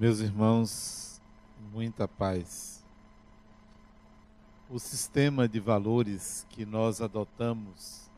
Meus 0.00 0.20
irmãos, 0.20 1.20
muita 1.74 2.08
paz. 2.08 2.82
O 4.70 4.78
sistema 4.78 5.46
de 5.46 5.60
valores 5.60 6.46
que 6.48 6.64
nós 6.64 7.02
adotamos 7.02 8.08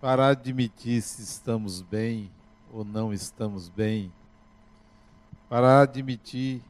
para 0.00 0.28
admitir 0.28 1.02
se 1.02 1.22
estamos 1.22 1.80
bem 1.80 2.30
ou 2.72 2.84
não 2.84 3.12
estamos 3.12 3.68
bem, 3.68 4.12
para 5.48 5.80
admitir 5.80 6.62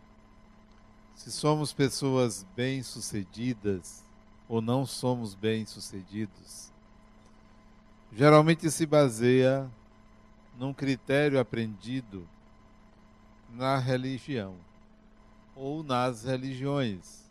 se 1.14 1.30
somos 1.30 1.70
pessoas 1.70 2.46
bem-sucedidas 2.56 4.02
ou 4.48 4.62
não 4.62 4.86
somos 4.86 5.34
bem-sucedidos, 5.34 6.72
geralmente 8.14 8.70
se 8.70 8.86
baseia 8.86 9.70
num 10.58 10.72
critério 10.72 11.38
aprendido 11.38 12.26
na 13.48 13.78
religião 13.78 14.54
ou 15.54 15.82
nas 15.82 16.24
religiões. 16.24 17.24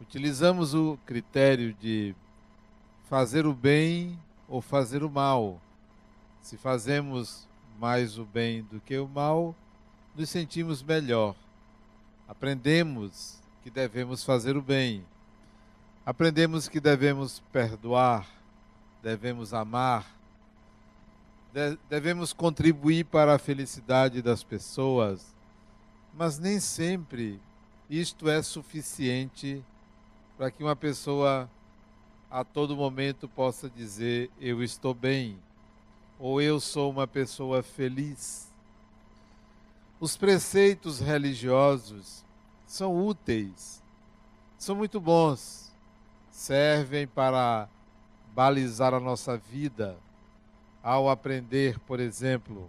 Utilizamos 0.00 0.74
o 0.74 0.98
critério 1.06 1.72
de 1.74 2.14
fazer 3.08 3.46
o 3.46 3.54
bem 3.54 4.18
ou 4.48 4.60
fazer 4.60 5.04
o 5.04 5.10
mal. 5.10 5.60
Se 6.40 6.56
fazemos 6.56 7.46
mais 7.78 8.18
o 8.18 8.24
bem 8.24 8.62
do 8.64 8.80
que 8.80 8.98
o 8.98 9.06
mal, 9.06 9.54
nos 10.16 10.28
sentimos 10.28 10.82
melhor. 10.82 11.36
Aprendemos 12.26 13.40
que 13.62 13.70
devemos 13.70 14.24
fazer 14.24 14.56
o 14.56 14.62
bem. 14.62 15.04
Aprendemos 16.04 16.68
que 16.68 16.80
devemos 16.80 17.40
perdoar, 17.52 18.26
devemos 19.02 19.54
amar, 19.54 20.06
devemos 21.88 22.32
contribuir 22.32 23.04
para 23.04 23.34
a 23.34 23.38
felicidade 23.38 24.22
das 24.22 24.42
pessoas, 24.42 25.34
mas 26.14 26.38
nem 26.38 26.58
sempre 26.58 27.38
isto 27.90 28.28
é 28.28 28.42
suficiente 28.42 29.62
para 30.38 30.50
que 30.50 30.62
uma 30.62 30.74
pessoa 30.74 31.48
a 32.30 32.42
todo 32.42 32.74
momento 32.74 33.28
possa 33.28 33.68
dizer 33.68 34.30
eu 34.40 34.62
estou 34.62 34.94
bem 34.94 35.38
ou 36.18 36.40
eu 36.40 36.58
sou 36.58 36.90
uma 36.90 37.06
pessoa 37.06 37.62
feliz. 37.62 38.50
Os 40.00 40.16
preceitos 40.16 41.00
religiosos 41.00 42.24
são 42.66 43.06
úteis, 43.06 43.82
são 44.56 44.74
muito 44.74 44.98
bons, 44.98 45.70
servem 46.30 47.06
para 47.06 47.68
balizar 48.34 48.94
a 48.94 49.00
nossa 49.00 49.36
vida 49.36 49.98
ao 50.82 51.08
aprender, 51.08 51.78
por 51.80 52.00
exemplo, 52.00 52.68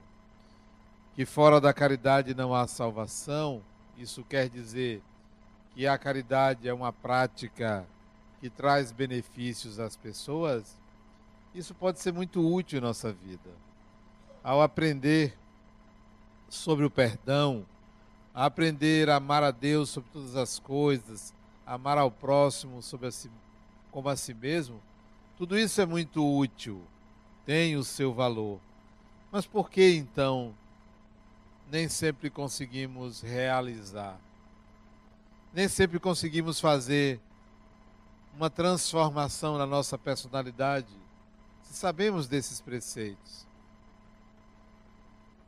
que 1.15 1.25
fora 1.25 1.59
da 1.59 1.73
caridade 1.73 2.35
não 2.35 2.53
há 2.53 2.67
salvação, 2.67 3.61
isso 3.97 4.23
quer 4.23 4.49
dizer 4.49 5.01
que 5.73 5.87
a 5.87 5.97
caridade 5.97 6.67
é 6.67 6.73
uma 6.73 6.93
prática 6.93 7.85
que 8.39 8.49
traz 8.49 8.91
benefícios 8.91 9.79
às 9.79 9.95
pessoas, 9.95 10.77
isso 11.55 11.73
pode 11.73 11.99
ser 11.99 12.13
muito 12.13 12.41
útil 12.41 12.79
em 12.79 12.81
nossa 12.81 13.11
vida. 13.11 13.49
Ao 14.43 14.61
aprender 14.61 15.35
sobre 16.49 16.85
o 16.85 16.89
perdão, 16.89 17.65
a 18.33 18.45
aprender 18.45 19.09
a 19.09 19.15
amar 19.15 19.43
a 19.43 19.51
Deus 19.51 19.89
sobre 19.89 20.09
todas 20.11 20.35
as 20.35 20.59
coisas, 20.59 21.33
amar 21.65 21.97
ao 21.97 22.11
próximo 22.11 22.81
sobre 22.81 23.07
a 23.07 23.11
si, 23.11 23.29
como 23.91 24.09
a 24.09 24.15
si 24.15 24.33
mesmo, 24.33 24.79
tudo 25.37 25.57
isso 25.57 25.79
é 25.81 25.85
muito 25.85 26.23
útil 26.37 26.81
tem 27.45 27.75
o 27.75 27.83
seu 27.83 28.13
valor. 28.13 28.59
Mas 29.31 29.45
por 29.45 29.69
que 29.69 29.95
então 29.95 30.53
nem 31.71 31.89
sempre 31.89 32.29
conseguimos 32.29 33.21
realizar? 33.21 34.19
Nem 35.53 35.67
sempre 35.67 35.99
conseguimos 35.99 36.59
fazer 36.59 37.19
uma 38.35 38.49
transformação 38.49 39.57
na 39.57 39.65
nossa 39.65 39.97
personalidade, 39.97 40.93
se 41.63 41.73
sabemos 41.73 42.27
desses 42.27 42.59
preceitos. 42.59 43.45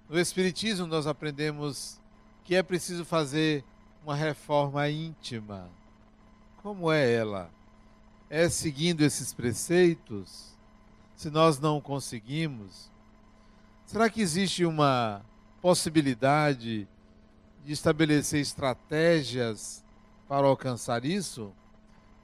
No 0.07 0.19
Espiritismo, 0.19 0.85
nós 0.85 1.07
aprendemos 1.07 1.99
que 2.43 2.55
é 2.55 2.61
preciso 2.61 3.03
fazer 3.03 3.63
uma 4.03 4.15
reforma 4.15 4.87
íntima. 4.87 5.67
Como 6.61 6.91
é 6.91 7.11
ela? 7.11 7.49
É 8.29 8.47
seguindo 8.49 9.01
esses 9.01 9.33
preceitos? 9.33 10.54
Se 11.15 11.29
nós 11.29 11.59
não 11.59 11.79
conseguimos, 11.79 12.91
será 13.85 14.09
que 14.09 14.21
existe 14.21 14.65
uma 14.65 15.21
possibilidade 15.61 16.87
de 17.63 17.71
estabelecer 17.71 18.41
estratégias 18.41 19.83
para 20.27 20.45
alcançar 20.45 21.05
isso? 21.05 21.53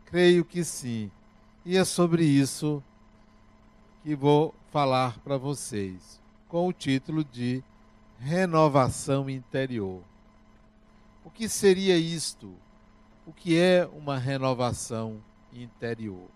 Creio 0.05 0.43
que 0.43 0.63
sim. 0.63 1.09
E 1.65 1.77
é 1.77 1.85
sobre 1.85 2.25
isso 2.25 2.83
que 4.03 4.15
vou 4.15 4.53
falar 4.71 5.19
para 5.19 5.37
vocês, 5.37 6.19
com 6.47 6.67
o 6.67 6.73
título 6.73 7.23
de 7.23 7.63
Renovação 8.19 9.29
Interior. 9.29 10.03
O 11.23 11.29
que 11.29 11.47
seria 11.47 11.97
isto? 11.97 12.53
O 13.25 13.31
que 13.31 13.57
é 13.57 13.87
uma 13.93 14.17
renovação 14.17 15.23
interior? 15.53 16.27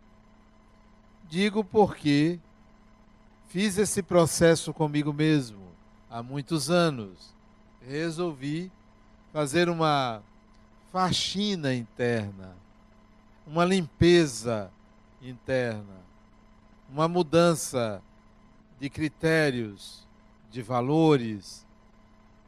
Digo 1.30 1.64
porque 1.64 2.40
fiz 3.48 3.78
esse 3.78 4.04
processo 4.04 4.74
comigo 4.74 5.12
mesmo 5.12 5.66
há 6.10 6.22
muitos 6.22 6.70
anos. 6.70 7.34
Resolvi 7.82 8.72
fazer 9.34 9.68
uma 9.70 10.22
faxina 10.92 11.74
interna, 11.74 12.56
uma 13.46 13.66
limpeza 13.66 14.72
interna, 15.22 15.98
uma 16.90 17.08
mudança 17.08 18.02
de 18.80 18.90
critérios, 18.90 20.08
de 20.52 20.62
valores, 20.62 21.66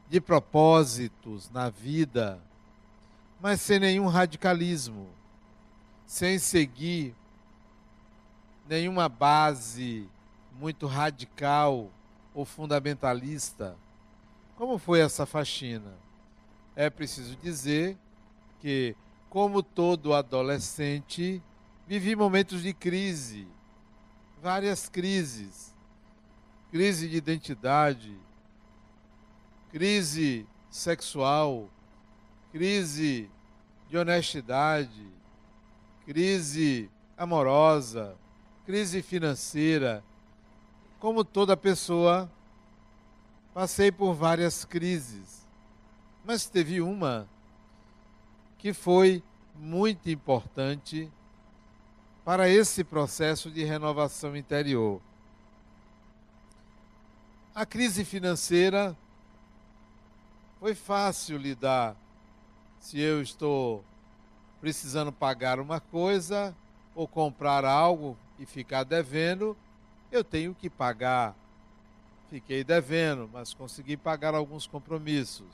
de 0.10 0.22
propósitos 0.22 1.50
na 1.52 1.70
vida, 1.70 2.40
mas 3.42 3.60
sem 3.60 3.80
nenhum 3.80 4.08
radicalismo, 4.08 5.08
sem 6.06 6.40
seguir 6.40 7.14
nenhuma 8.68 9.08
base 9.08 10.10
muito 10.60 10.88
radical 10.88 11.90
ou 12.34 12.46
fundamentalista. 12.46 13.76
Como 14.56 14.78
foi 14.78 15.00
essa 15.00 15.26
faxina? 15.26 15.94
É 16.76 16.90
preciso 16.90 17.36
dizer 17.38 17.98
que, 18.60 18.96
como 19.30 19.64
todo 19.64 20.14
adolescente, 20.14 21.42
vivi 21.88 22.16
momentos 22.16 22.62
de 22.62 22.74
crise, 22.74 23.48
várias 24.42 24.90
crises. 24.90 25.76
Crise 26.70 27.08
de 27.08 27.16
identidade, 27.16 28.14
crise 29.72 30.46
sexual, 30.70 31.70
crise 32.52 33.30
de 33.90 33.98
honestidade, 33.98 35.08
crise 36.06 36.90
amorosa, 37.18 38.16
crise 38.68 39.02
financeira. 39.02 40.04
Como 41.00 41.24
toda 41.24 41.56
pessoa, 41.56 42.30
passei 43.54 43.94
por 43.94 44.14
várias 44.14 44.66
crises, 44.66 45.48
mas 46.26 46.50
teve 46.50 46.82
uma 46.82 47.30
que 48.58 48.74
foi 48.74 49.24
muito 49.56 50.10
importante 50.10 51.10
para 52.25 52.50
esse 52.50 52.84
processo 52.84 53.50
de 53.50 53.64
renovação 53.64 54.36
interior. 54.36 55.00
A 57.56 57.66
crise 57.66 58.04
financeira 58.04 58.98
foi 60.60 60.75
fácil 60.75 61.38
lidar 61.38 61.96
se 62.81 63.00
eu 63.00 63.22
estou 63.22 63.81
precisando 64.60 65.13
pagar 65.13 65.58
uma 65.58 65.80
coisa 65.80 66.54
ou 66.94 67.08
comprar 67.08 67.63
algo 67.63 68.18
e 68.39 68.45
ficar 68.45 68.84
devendo, 68.84 69.57
eu 70.12 70.24
tenho 70.24 70.54
que 70.54 70.69
pagar. 70.69 71.36
Fiquei 72.30 72.63
devendo, 72.63 73.30
mas 73.31 73.54
consegui 73.54 73.95
pagar 73.95 74.36
alguns 74.36 74.68
compromissos. 74.68 75.48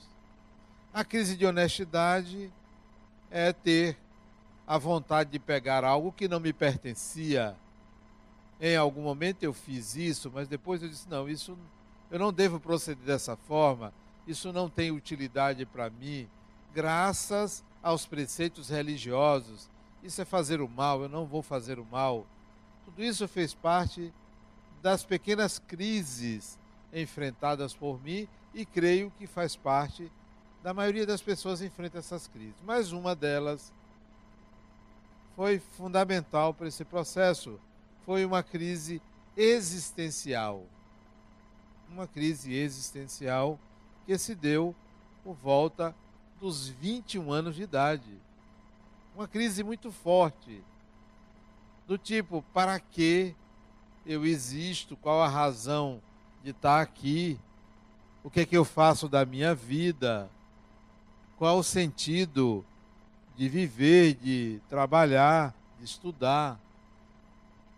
A 0.93 1.03
crise 1.03 1.35
de 1.35 1.45
honestidade 1.45 2.51
é 3.29 3.51
ter 3.53 3.97
a 4.65 4.77
vontade 4.77 5.31
de 5.31 5.39
pegar 5.39 5.83
algo 5.83 6.11
que 6.11 6.27
não 6.27 6.39
me 6.39 6.53
pertencia. 6.53 7.55
Em 8.59 8.75
algum 8.75 9.01
momento 9.01 9.43
eu 9.43 9.53
fiz 9.53 9.95
isso, 9.95 10.31
mas 10.33 10.47
depois 10.47 10.81
eu 10.81 10.89
disse: 10.89 11.09
não, 11.09 11.27
isso 11.27 11.57
eu 12.09 12.19
não 12.19 12.31
devo 12.31 12.59
proceder 12.59 13.03
dessa 13.05 13.35
forma, 13.35 13.93
isso 14.27 14.53
não 14.53 14.69
tem 14.69 14.91
utilidade 14.91 15.65
para 15.65 15.89
mim, 15.89 16.29
graças 16.73 17.63
aos 17.81 18.05
preceitos 18.05 18.69
religiosos. 18.69 19.69
Isso 20.01 20.21
é 20.21 20.25
fazer 20.25 20.61
o 20.61 20.69
mal, 20.69 21.01
eu 21.01 21.09
não 21.09 21.25
vou 21.25 21.41
fazer 21.41 21.79
o 21.79 21.85
mal. 21.85 22.25
Tudo 22.85 23.03
isso 23.03 23.27
fez 23.27 23.53
parte 23.53 24.13
das 24.81 25.03
pequenas 25.03 25.59
crises 25.59 26.59
enfrentadas 26.91 27.73
por 27.73 28.01
mim 28.03 28.27
e 28.53 28.65
creio 28.65 29.11
que 29.17 29.25
faz 29.25 29.55
parte 29.55 30.11
da 30.61 30.73
maioria 30.73 31.05
das 31.05 31.21
pessoas 31.21 31.61
enfrenta 31.61 31.97
essas 31.97 32.27
crises, 32.27 32.55
mas 32.63 32.91
uma 32.91 33.15
delas 33.15 33.73
foi 35.35 35.59
fundamental 35.59 36.53
para 36.53 36.67
esse 36.67 36.85
processo. 36.85 37.59
Foi 38.05 38.23
uma 38.25 38.43
crise 38.43 39.01
existencial. 39.35 40.63
Uma 41.89 42.07
crise 42.07 42.53
existencial 42.53 43.59
que 44.05 44.17
se 44.17 44.35
deu 44.35 44.75
por 45.23 45.33
volta 45.35 45.95
dos 46.39 46.67
21 46.67 47.31
anos 47.31 47.55
de 47.55 47.63
idade. 47.63 48.17
Uma 49.15 49.27
crise 49.27 49.63
muito 49.63 49.91
forte. 49.91 50.63
Do 51.87 51.97
tipo, 51.97 52.43
para 52.53 52.79
que 52.79 53.35
eu 54.05 54.25
existo? 54.25 54.95
Qual 54.95 55.21
a 55.21 55.27
razão 55.27 56.01
de 56.43 56.51
estar 56.51 56.81
aqui? 56.81 57.37
O 58.23 58.29
que 58.29 58.41
é 58.41 58.45
que 58.45 58.55
eu 58.55 58.63
faço 58.63 59.09
da 59.09 59.25
minha 59.25 59.53
vida? 59.53 60.29
Qual 61.37 61.57
o 61.57 61.63
sentido 61.63 62.63
de 63.35 63.49
viver, 63.49 64.15
de 64.15 64.61
trabalhar, 64.69 65.53
de 65.77 65.83
estudar? 65.83 66.57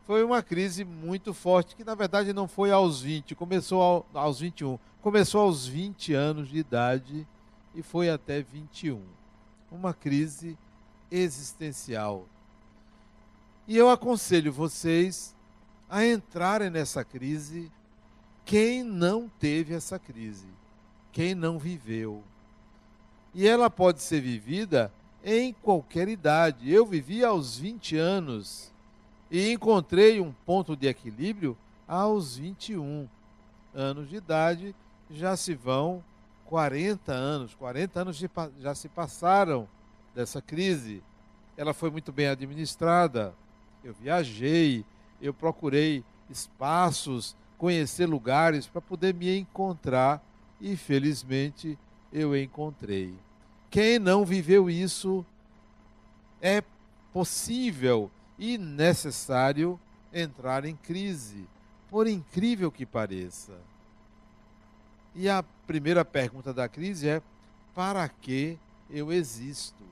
Foi 0.06 0.24
uma 0.24 0.44
crise 0.44 0.86
muito 0.86 1.34
forte, 1.34 1.75
que 1.75 1.84
na 1.84 1.96
verdade 1.96 2.31
não 2.31 2.48
foi 2.48 2.72
aos 2.72 3.02
20, 3.02 3.34
começou 3.34 3.81
ao, 3.81 4.06
aos 4.13 4.40
21, 4.40 4.78
começou 5.02 5.42
aos 5.42 5.66
20 5.66 6.13
anos 6.13 6.48
de 6.50 6.60
idade 6.60 7.28
e 7.74 7.81
foi 7.81 8.12
até 8.12 8.44
21. 8.44 9.02
Uma 9.72 9.96
crise 9.96 10.56
existencial. 11.10 12.28
E 13.68 13.76
eu 13.76 13.90
aconselho 13.90 14.54
vocês 14.54 15.36
a 15.90 16.06
entrarem 16.06 16.70
nessa 16.70 17.04
crise 17.04 17.72
quem 18.46 18.84
não 18.84 19.28
teve 19.28 19.74
essa 19.74 19.98
crise, 19.98 20.48
quem 21.12 21.34
não 21.34 21.58
viveu. 21.58 22.24
E 23.34 23.48
ela 23.48 23.70
pode 23.70 24.04
ser 24.04 24.22
vivida 24.22 24.92
em 25.24 25.52
qualquer 25.52 26.08
idade. 26.08 26.72
Eu 26.72 26.86
vivi 26.86 27.24
aos 27.24 27.58
20 27.58 27.98
anos 27.98 28.72
e 29.32 29.52
encontrei 29.52 30.22
um 30.22 30.32
ponto 30.46 30.76
de 30.76 30.88
equilíbrio 30.88 31.58
aos 31.88 32.38
21 32.38 33.10
anos 33.74 34.10
de 34.10 34.18
idade. 34.18 34.76
Já 35.10 35.36
se 35.36 35.56
vão 35.56 36.04
40 36.46 37.12
anos, 37.12 37.56
40 37.56 38.00
anos 38.00 38.24
já 38.60 38.76
se 38.76 38.88
passaram 38.88 39.68
dessa 40.14 40.40
crise. 40.40 41.04
Ela 41.58 41.74
foi 41.74 41.90
muito 41.90 42.12
bem 42.12 42.28
administrada. 42.28 43.34
Eu 43.86 43.94
viajei, 43.94 44.84
eu 45.22 45.32
procurei 45.32 46.04
espaços, 46.28 47.36
conhecer 47.56 48.08
lugares 48.08 48.66
para 48.66 48.82
poder 48.82 49.14
me 49.14 49.38
encontrar 49.38 50.26
e 50.60 50.76
felizmente 50.76 51.78
eu 52.12 52.36
encontrei. 52.36 53.14
Quem 53.70 54.00
não 54.00 54.26
viveu 54.26 54.72
isso 54.72 55.24
é 56.42 56.64
possível 57.14 58.10
e 58.40 58.58
necessário 58.58 59.80
entrar 60.12 60.66
em 60.66 60.76
crise, 60.76 61.48
por 61.88 62.08
incrível 62.08 62.72
que 62.72 62.88
pareça. 62.88 63.54
E 65.14 65.30
a 65.30 65.44
primeira 65.68 66.04
pergunta 66.04 66.52
da 66.52 66.68
crise 66.68 67.08
é: 67.08 67.22
para 67.76 68.10
que 68.10 68.58
eu 68.90 69.14
existo? 69.14 69.84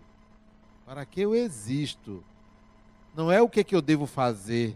Para 0.84 1.06
que 1.06 1.22
eu 1.22 1.36
existo? 1.36 2.24
Não 3.15 3.31
é 3.31 3.42
o 3.42 3.50
que, 3.50 3.63
que 3.63 3.75
eu 3.75 3.81
devo 3.81 4.07
fazer, 4.07 4.75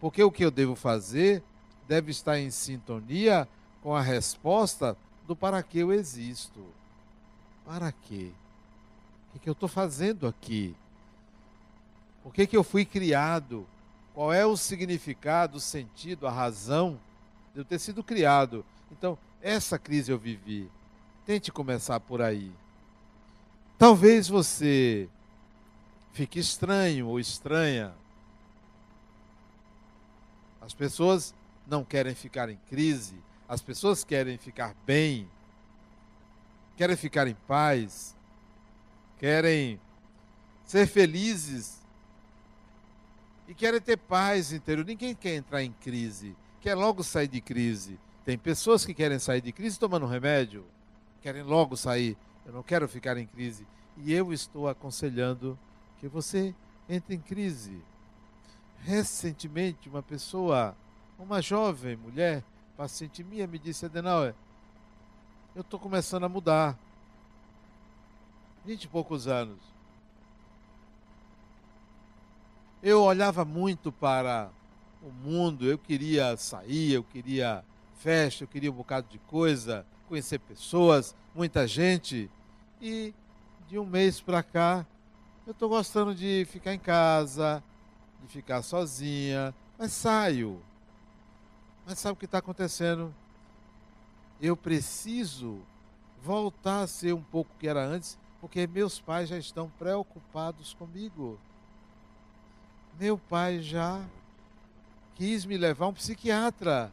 porque 0.00 0.22
o 0.22 0.30
que 0.30 0.44
eu 0.44 0.50
devo 0.50 0.76
fazer 0.76 1.42
deve 1.88 2.10
estar 2.10 2.38
em 2.38 2.50
sintonia 2.50 3.48
com 3.82 3.94
a 3.94 4.00
resposta 4.00 4.96
do 5.26 5.34
para 5.34 5.62
que 5.62 5.78
eu 5.78 5.92
existo. 5.92 6.64
Para 7.64 7.90
quê? 7.90 8.30
O 9.28 9.32
que, 9.32 9.38
que 9.40 9.48
eu 9.48 9.52
estou 9.52 9.68
fazendo 9.68 10.26
aqui? 10.26 10.74
Por 12.22 12.32
que, 12.32 12.46
que 12.46 12.56
eu 12.56 12.62
fui 12.62 12.84
criado? 12.84 13.66
Qual 14.14 14.32
é 14.32 14.46
o 14.46 14.56
significado, 14.56 15.56
o 15.56 15.60
sentido, 15.60 16.26
a 16.26 16.30
razão 16.30 16.98
de 17.52 17.60
eu 17.60 17.64
ter 17.64 17.78
sido 17.78 18.02
criado? 18.02 18.64
Então, 18.92 19.18
essa 19.42 19.78
crise 19.78 20.12
eu 20.12 20.18
vivi. 20.18 20.70
Tente 21.26 21.50
começar 21.50 21.98
por 22.00 22.22
aí. 22.22 22.52
Talvez 23.76 24.28
você 24.28 25.08
fique 26.14 26.38
estranho 26.38 27.08
ou 27.08 27.18
estranha. 27.20 27.92
As 30.60 30.72
pessoas 30.72 31.34
não 31.66 31.84
querem 31.84 32.14
ficar 32.14 32.48
em 32.48 32.58
crise, 32.70 33.16
as 33.48 33.60
pessoas 33.60 34.04
querem 34.04 34.38
ficar 34.38 34.74
bem, 34.86 35.28
querem 36.76 36.96
ficar 36.96 37.26
em 37.26 37.34
paz, 37.46 38.16
querem 39.18 39.78
ser 40.64 40.86
felizes 40.86 41.82
e 43.48 43.54
querem 43.54 43.80
ter 43.80 43.96
paz 43.96 44.52
interior. 44.52 44.86
Ninguém 44.86 45.14
quer 45.14 45.34
entrar 45.34 45.62
em 45.62 45.72
crise, 45.72 46.34
quer 46.60 46.76
logo 46.76 47.02
sair 47.02 47.28
de 47.28 47.40
crise. 47.40 47.98
Tem 48.24 48.38
pessoas 48.38 48.86
que 48.86 48.94
querem 48.94 49.18
sair 49.18 49.40
de 49.40 49.52
crise 49.52 49.78
tomando 49.78 50.06
remédio, 50.06 50.64
querem 51.20 51.42
logo 51.42 51.76
sair. 51.76 52.16
Eu 52.46 52.52
não 52.52 52.62
quero 52.62 52.88
ficar 52.88 53.16
em 53.18 53.26
crise. 53.26 53.66
E 53.98 54.12
eu 54.12 54.32
estou 54.32 54.68
aconselhando 54.68 55.58
que 56.08 56.14
você 56.14 56.54
entre 56.88 57.14
em 57.14 57.20
crise. 57.20 57.80
Recentemente, 58.80 59.88
uma 59.88 60.02
pessoa, 60.02 60.76
uma 61.18 61.40
jovem 61.40 61.96
mulher, 61.96 62.44
paciente 62.76 63.24
minha, 63.24 63.46
me 63.46 63.58
disse: 63.58 63.86
Adenauer, 63.86 64.34
eu 65.54 65.62
estou 65.62 65.80
começando 65.80 66.24
a 66.24 66.28
mudar. 66.28 66.78
Vinte 68.64 68.84
e 68.84 68.88
poucos 68.88 69.28
anos 69.28 69.74
eu 72.84 73.02
olhava 73.02 73.46
muito 73.46 73.90
para 73.90 74.50
o 75.02 75.10
mundo, 75.10 75.64
eu 75.64 75.78
queria 75.78 76.36
sair, 76.36 76.92
eu 76.92 77.02
queria 77.02 77.64
festa, 77.96 78.44
eu 78.44 78.48
queria 78.48 78.70
um 78.70 78.74
bocado 78.74 79.06
de 79.10 79.18
coisa, 79.20 79.86
conhecer 80.06 80.38
pessoas, 80.38 81.16
muita 81.34 81.66
gente. 81.66 82.30
E 82.82 83.14
de 83.70 83.78
um 83.78 83.86
mês 83.86 84.20
para 84.20 84.42
cá, 84.42 84.84
eu 85.46 85.52
estou 85.52 85.68
gostando 85.68 86.14
de 86.14 86.46
ficar 86.50 86.72
em 86.72 86.78
casa, 86.78 87.62
de 88.22 88.28
ficar 88.28 88.62
sozinha, 88.62 89.54
mas 89.78 89.92
saio. 89.92 90.60
Mas 91.86 91.98
sabe 91.98 92.14
o 92.14 92.16
que 92.16 92.24
está 92.24 92.38
acontecendo? 92.38 93.14
Eu 94.40 94.56
preciso 94.56 95.60
voltar 96.22 96.80
a 96.80 96.86
ser 96.86 97.12
um 97.12 97.22
pouco 97.22 97.50
o 97.54 97.58
que 97.58 97.68
era 97.68 97.84
antes, 97.84 98.18
porque 98.40 98.66
meus 98.66 98.98
pais 98.98 99.28
já 99.28 99.36
estão 99.36 99.68
preocupados 99.78 100.72
comigo. 100.72 101.38
Meu 102.98 103.18
pai 103.18 103.60
já 103.60 104.02
quis 105.14 105.44
me 105.44 105.58
levar 105.58 105.84
a 105.84 105.88
um 105.88 105.94
psiquiatra, 105.94 106.90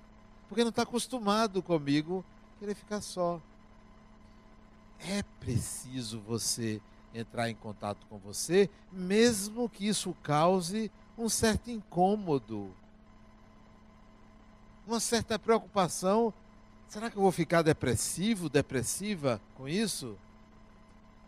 porque 0.50 0.64
não 0.64 0.70
está 0.72 0.82
acostumado 0.82 1.64
comigo 1.64 2.26
querer 2.60 2.76
ficar 2.76 3.00
só. 3.00 3.40
É 5.00 5.24
preciso 5.40 6.20
você 6.20 6.82
entrar 7.14 7.50
em 7.50 7.56
contato 7.56 8.06
com 8.08 8.18
você, 8.18 8.70
mesmo 8.92 9.70
que 9.70 9.88
isso 9.88 10.16
cause 10.24 10.92
um 11.18 11.30
certo 11.30 11.70
incômodo, 11.70 12.72
uma 14.88 15.00
certa 15.00 15.38
preocupação. 15.38 16.34
Será 16.88 17.10
que 17.10 17.18
eu 17.18 17.22
vou 17.22 17.32
ficar 17.32 17.62
depressivo, 17.62 18.50
depressiva 18.50 19.40
com 19.56 19.68
isso? 19.68 20.18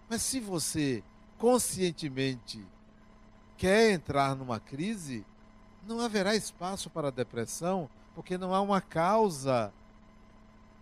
Mas 0.09 0.21
se 0.21 0.39
você 0.39 1.03
conscientemente 1.37 2.63
quer 3.57 3.91
entrar 3.91 4.35
numa 4.35 4.59
crise, 4.59 5.25
não 5.87 5.99
haverá 5.99 6.35
espaço 6.35 6.89
para 6.89 7.11
depressão, 7.11 7.89
porque 8.15 8.37
não 8.37 8.53
há 8.53 8.61
uma 8.61 8.81
causa, 8.81 9.71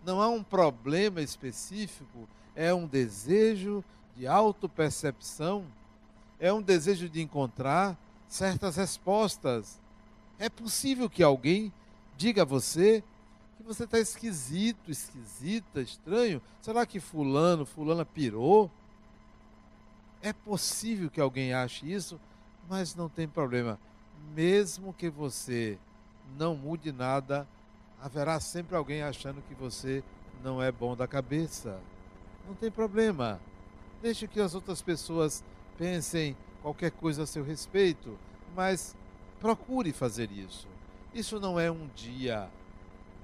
não 0.04 0.20
há 0.20 0.28
um 0.28 0.42
problema 0.42 1.20
específico, 1.20 2.28
é 2.54 2.72
um 2.72 2.86
desejo 2.86 3.84
de 4.16 4.26
autopercepção, 4.26 5.64
é 6.38 6.52
um 6.52 6.62
desejo 6.62 7.08
de 7.08 7.22
encontrar 7.22 7.96
certas 8.28 8.76
respostas. 8.76 9.80
É 10.38 10.48
possível 10.48 11.08
que 11.08 11.22
alguém 11.22 11.72
diga 12.16 12.42
a 12.42 12.46
você 12.46 13.02
que 13.56 13.62
você 13.62 13.84
está 13.84 13.98
esquisito, 13.98 14.90
esquisita, 14.90 15.80
estranho. 15.80 16.42
Será 16.60 16.84
que 16.84 16.98
fulano, 16.98 17.64
fulana 17.64 18.04
pirou? 18.04 18.70
É 20.20 20.32
possível 20.32 21.08
que 21.10 21.20
alguém 21.20 21.52
ache 21.52 21.90
isso? 21.90 22.20
Mas 22.68 22.94
não 22.94 23.08
tem 23.08 23.28
problema. 23.28 23.78
Mesmo 24.34 24.92
que 24.92 25.08
você 25.08 25.78
não 26.36 26.56
mude 26.56 26.90
nada, 26.92 27.46
haverá 28.00 28.40
sempre 28.40 28.76
alguém 28.76 29.02
achando 29.02 29.42
que 29.42 29.54
você 29.54 30.02
não 30.42 30.60
é 30.60 30.72
bom 30.72 30.96
da 30.96 31.06
cabeça. 31.06 31.78
Não 32.46 32.54
tem 32.54 32.70
problema. 32.70 33.40
Deixe 34.02 34.26
que 34.26 34.40
as 34.40 34.52
outras 34.52 34.82
pessoas 34.82 35.44
pensem 35.78 36.36
qualquer 36.60 36.90
coisa 36.90 37.22
a 37.22 37.26
seu 37.26 37.44
respeito, 37.44 38.18
mas 38.56 38.96
procure 39.38 39.92
fazer 39.92 40.28
isso. 40.32 40.66
Isso 41.14 41.38
não 41.38 41.58
é 41.58 41.70
um 41.70 41.86
dia, 41.94 42.50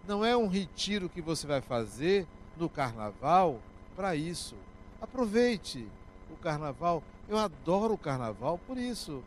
não 0.06 0.24
é 0.24 0.36
um 0.36 0.46
retiro 0.46 1.08
que 1.08 1.20
você 1.20 1.48
vai 1.48 1.60
fazer 1.60 2.28
no 2.56 2.68
carnaval 2.68 3.60
para 3.96 4.14
isso. 4.14 4.54
Aproveite 5.00 5.84
o 6.30 6.36
carnaval. 6.36 7.02
Eu 7.28 7.38
adoro 7.38 7.94
o 7.94 7.98
carnaval 7.98 8.56
por 8.64 8.78
isso, 8.78 9.20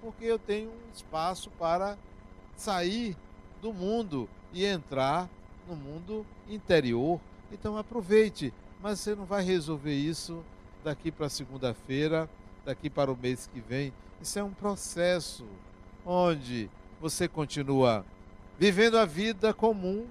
porque 0.00 0.24
eu 0.24 0.38
tenho 0.38 0.70
um 0.70 0.94
espaço 0.94 1.50
para 1.58 1.98
sair 2.56 3.16
do 3.60 3.72
mundo 3.72 4.28
e 4.52 4.64
entrar 4.64 5.28
no 5.68 5.74
mundo 5.74 6.24
interior. 6.48 7.20
Então 7.50 7.76
aproveite, 7.76 8.54
mas 8.80 9.00
você 9.00 9.16
não 9.16 9.24
vai 9.24 9.42
resolver 9.42 9.94
isso 9.94 10.44
daqui 10.84 11.10
para 11.10 11.28
segunda-feira, 11.28 12.28
daqui 12.64 12.90
para 12.90 13.10
o 13.10 13.16
mês 13.16 13.48
que 13.52 13.60
vem. 13.60 13.92
Isso 14.20 14.38
é 14.38 14.44
um 14.44 14.52
processo 14.52 15.46
onde 16.04 16.70
você 17.00 17.26
continua 17.26 18.04
vivendo 18.58 18.98
a 18.98 19.04
vida 19.04 19.52
comum, 19.52 20.06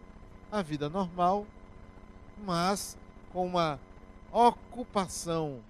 a 0.51 0.61
vida 0.61 0.89
normal, 0.89 1.45
mas 2.45 2.97
com 3.31 3.45
uma 3.45 3.79
ocupação 4.31 5.61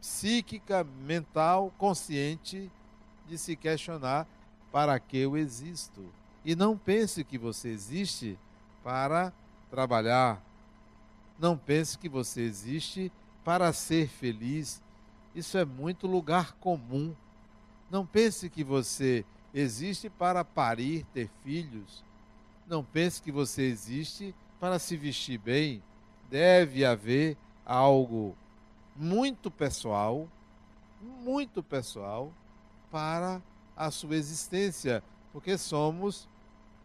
psíquica, 0.00 0.84
mental, 1.04 1.72
consciente 1.76 2.70
de 3.28 3.36
se 3.36 3.56
questionar 3.56 4.26
para 4.70 4.98
que 5.00 5.18
eu 5.18 5.36
existo. 5.36 6.04
E 6.44 6.54
não 6.54 6.78
pense 6.78 7.24
que 7.24 7.36
você 7.36 7.68
existe 7.68 8.38
para 8.84 9.32
trabalhar. 9.68 10.40
Não 11.38 11.56
pense 11.56 11.98
que 11.98 12.08
você 12.08 12.42
existe 12.42 13.10
para 13.10 13.25
ser 13.72 14.08
feliz. 14.08 14.82
Isso 15.32 15.56
é 15.56 15.64
muito 15.64 16.08
lugar 16.08 16.54
comum. 16.54 17.14
Não 17.88 18.04
pense 18.04 18.50
que 18.50 18.64
você 18.64 19.24
existe 19.54 20.10
para 20.10 20.44
parir, 20.44 21.06
ter 21.14 21.30
filhos. 21.44 22.02
Não 22.66 22.82
pense 22.82 23.22
que 23.22 23.30
você 23.30 23.62
existe 23.62 24.34
para 24.58 24.80
se 24.80 24.96
vestir 24.96 25.38
bem. 25.38 25.80
Deve 26.28 26.84
haver 26.84 27.36
algo 27.64 28.36
muito 28.96 29.48
pessoal, 29.48 30.26
muito 31.00 31.62
pessoal, 31.62 32.32
para 32.90 33.40
a 33.76 33.92
sua 33.92 34.16
existência, 34.16 35.04
porque 35.32 35.56
somos 35.56 36.28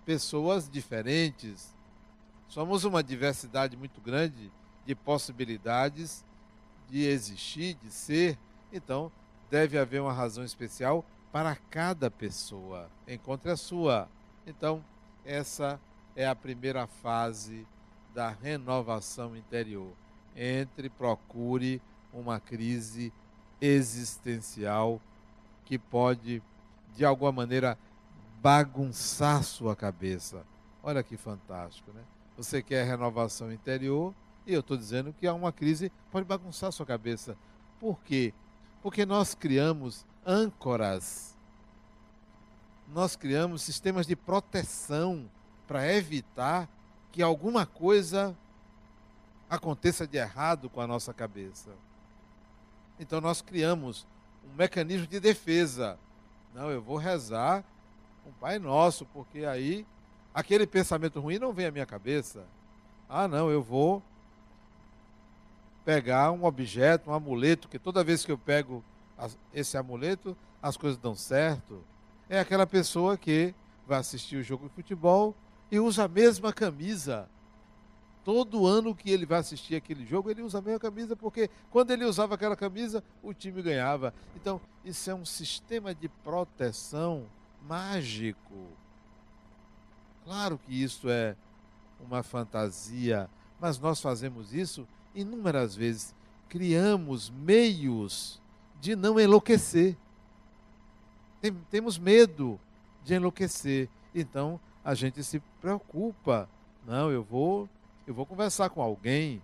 pessoas 0.05 0.69
diferentes, 0.69 1.75
somos 2.47 2.83
uma 2.83 3.01
diversidade 3.01 3.75
muito 3.75 3.99
grande 3.99 4.51
de 4.85 4.93
possibilidades 4.93 6.23
de 6.91 7.07
existir, 7.07 7.75
de 7.75 7.89
ser, 7.89 8.37
então 8.71 9.09
deve 9.49 9.79
haver 9.79 10.01
uma 10.01 10.11
razão 10.11 10.43
especial 10.43 11.05
para 11.31 11.55
cada 11.55 12.11
pessoa. 12.11 12.89
Encontre 13.07 13.49
a 13.49 13.55
sua. 13.55 14.09
Então, 14.45 14.83
essa 15.25 15.79
é 16.17 16.27
a 16.27 16.35
primeira 16.35 16.85
fase 16.85 17.65
da 18.13 18.29
renovação 18.29 19.37
interior. 19.37 19.93
Entre, 20.35 20.89
procure 20.89 21.81
uma 22.13 22.41
crise 22.41 23.13
existencial 23.61 25.01
que 25.63 25.79
pode, 25.79 26.43
de 26.93 27.05
alguma 27.05 27.31
maneira, 27.31 27.77
bagunçar 28.41 29.43
sua 29.43 29.77
cabeça. 29.77 30.45
Olha 30.83 31.01
que 31.01 31.15
fantástico, 31.15 31.91
né? 31.93 32.01
Você 32.35 32.61
quer 32.61 32.85
renovação 32.85 33.51
interior 33.51 34.13
e 34.45 34.53
eu 34.53 34.61
estou 34.61 34.75
dizendo 34.75 35.13
que 35.13 35.27
há 35.27 35.33
uma 35.33 35.51
crise 35.51 35.91
pode 36.11 36.25
bagunçar 36.25 36.71
sua 36.71 36.85
cabeça. 36.85 37.37
Por 37.79 37.99
quê? 38.01 38.33
Porque 38.81 39.05
nós 39.05 39.35
criamos 39.35 40.05
âncoras, 40.25 41.35
nós 42.93 43.15
criamos 43.15 43.61
sistemas 43.61 44.05
de 44.05 44.15
proteção 44.15 45.29
para 45.67 45.93
evitar 45.93 46.69
que 47.11 47.21
alguma 47.21 47.65
coisa 47.65 48.35
aconteça 49.49 50.07
de 50.07 50.17
errado 50.17 50.69
com 50.69 50.81
a 50.81 50.87
nossa 50.87 51.13
cabeça. 51.13 51.71
Então 52.99 53.19
nós 53.19 53.41
criamos 53.41 54.05
um 54.45 54.55
mecanismo 54.55 55.07
de 55.07 55.19
defesa. 55.19 55.97
Não, 56.53 56.69
eu 56.69 56.81
vou 56.81 56.97
rezar 56.97 57.63
um 58.25 58.31
Pai 58.33 58.59
Nosso, 58.59 59.05
porque 59.07 59.45
aí 59.45 59.85
aquele 60.33 60.67
pensamento 60.67 61.19
ruim 61.19 61.39
não 61.39 61.53
vem 61.53 61.65
à 61.65 61.71
minha 61.71 61.85
cabeça. 61.85 62.45
Ah, 63.09 63.27
não, 63.27 63.49
eu 63.49 63.61
vou 63.61 64.01
pegar 65.83 66.31
um 66.31 66.45
objeto, 66.45 67.09
um 67.09 67.13
amuleto, 67.13 67.67
que 67.67 67.79
toda 67.79 68.03
vez 68.03 68.23
que 68.25 68.31
eu 68.31 68.37
pego 68.37 68.83
esse 69.53 69.77
amuleto, 69.77 70.35
as 70.61 70.77
coisas 70.77 70.97
dão 70.97 71.15
certo. 71.15 71.83
É 72.29 72.39
aquela 72.39 72.65
pessoa 72.65 73.17
que 73.17 73.53
vai 73.87 73.99
assistir 73.99 74.37
o 74.37 74.43
jogo 74.43 74.69
de 74.69 74.75
futebol 74.75 75.35
e 75.71 75.79
usa 75.79 76.05
a 76.05 76.07
mesma 76.07 76.53
camisa. 76.53 77.29
Todo 78.23 78.67
ano 78.67 78.93
que 78.93 79.09
ele 79.09 79.25
vai 79.25 79.39
assistir 79.39 79.75
aquele 79.75 80.05
jogo, 80.05 80.29
ele 80.29 80.43
usa 80.43 80.59
a 80.59 80.61
mesma 80.61 80.79
camisa, 80.79 81.15
porque 81.15 81.49
quando 81.71 81.91
ele 81.91 82.05
usava 82.05 82.35
aquela 82.35 82.55
camisa, 82.55 83.03
o 83.23 83.33
time 83.33 83.61
ganhava. 83.61 84.13
Então, 84.35 84.61
isso 84.85 85.09
é 85.09 85.15
um 85.15 85.25
sistema 85.25 85.93
de 85.95 86.07
proteção 86.07 87.25
mágico. 87.67 88.67
Claro 90.23 90.59
que 90.59 90.83
isso 90.83 91.09
é 91.09 91.35
uma 91.99 92.21
fantasia, 92.21 93.27
mas 93.59 93.79
nós 93.79 93.99
fazemos 93.99 94.53
isso 94.53 94.87
inúmeras 95.13 95.75
vezes. 95.75 96.15
Criamos 96.49 97.29
meios 97.29 98.41
de 98.79 98.95
não 98.95 99.19
enlouquecer. 99.19 99.95
Tem, 101.39 101.53
temos 101.69 101.97
medo 101.97 102.59
de 103.03 103.13
enlouquecer. 103.13 103.89
Então 104.13 104.59
a 104.83 104.93
gente 104.93 105.23
se 105.23 105.39
preocupa. 105.59 106.49
Não, 106.85 107.11
eu 107.11 107.23
vou 107.23 107.69
eu 108.07 108.13
vou 108.13 108.25
conversar 108.25 108.69
com 108.69 108.81
alguém, 108.81 109.41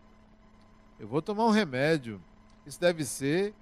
eu 1.00 1.08
vou 1.08 1.22
tomar 1.22 1.46
um 1.46 1.52
remédio. 1.52 2.20
Isso 2.66 2.80
deve 2.80 3.06
ser 3.06 3.54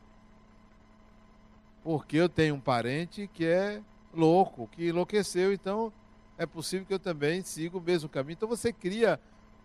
porque 1.83 2.17
eu 2.17 2.27
tenho 2.27 2.55
um 2.55 2.59
parente 2.59 3.29
que 3.31 3.45
é 3.45 3.81
louco, 4.11 4.67
que 4.71 4.87
enlouqueceu, 4.87 5.53
então 5.53 5.93
é 6.37 6.45
possível 6.45 6.85
que 6.85 6.93
eu 6.93 6.99
também 6.99 7.43
siga 7.43 7.77
o 7.77 7.81
mesmo 7.81 8.09
caminho. 8.09 8.33
Então 8.33 8.49
você 8.49 8.73
cria 8.73 9.19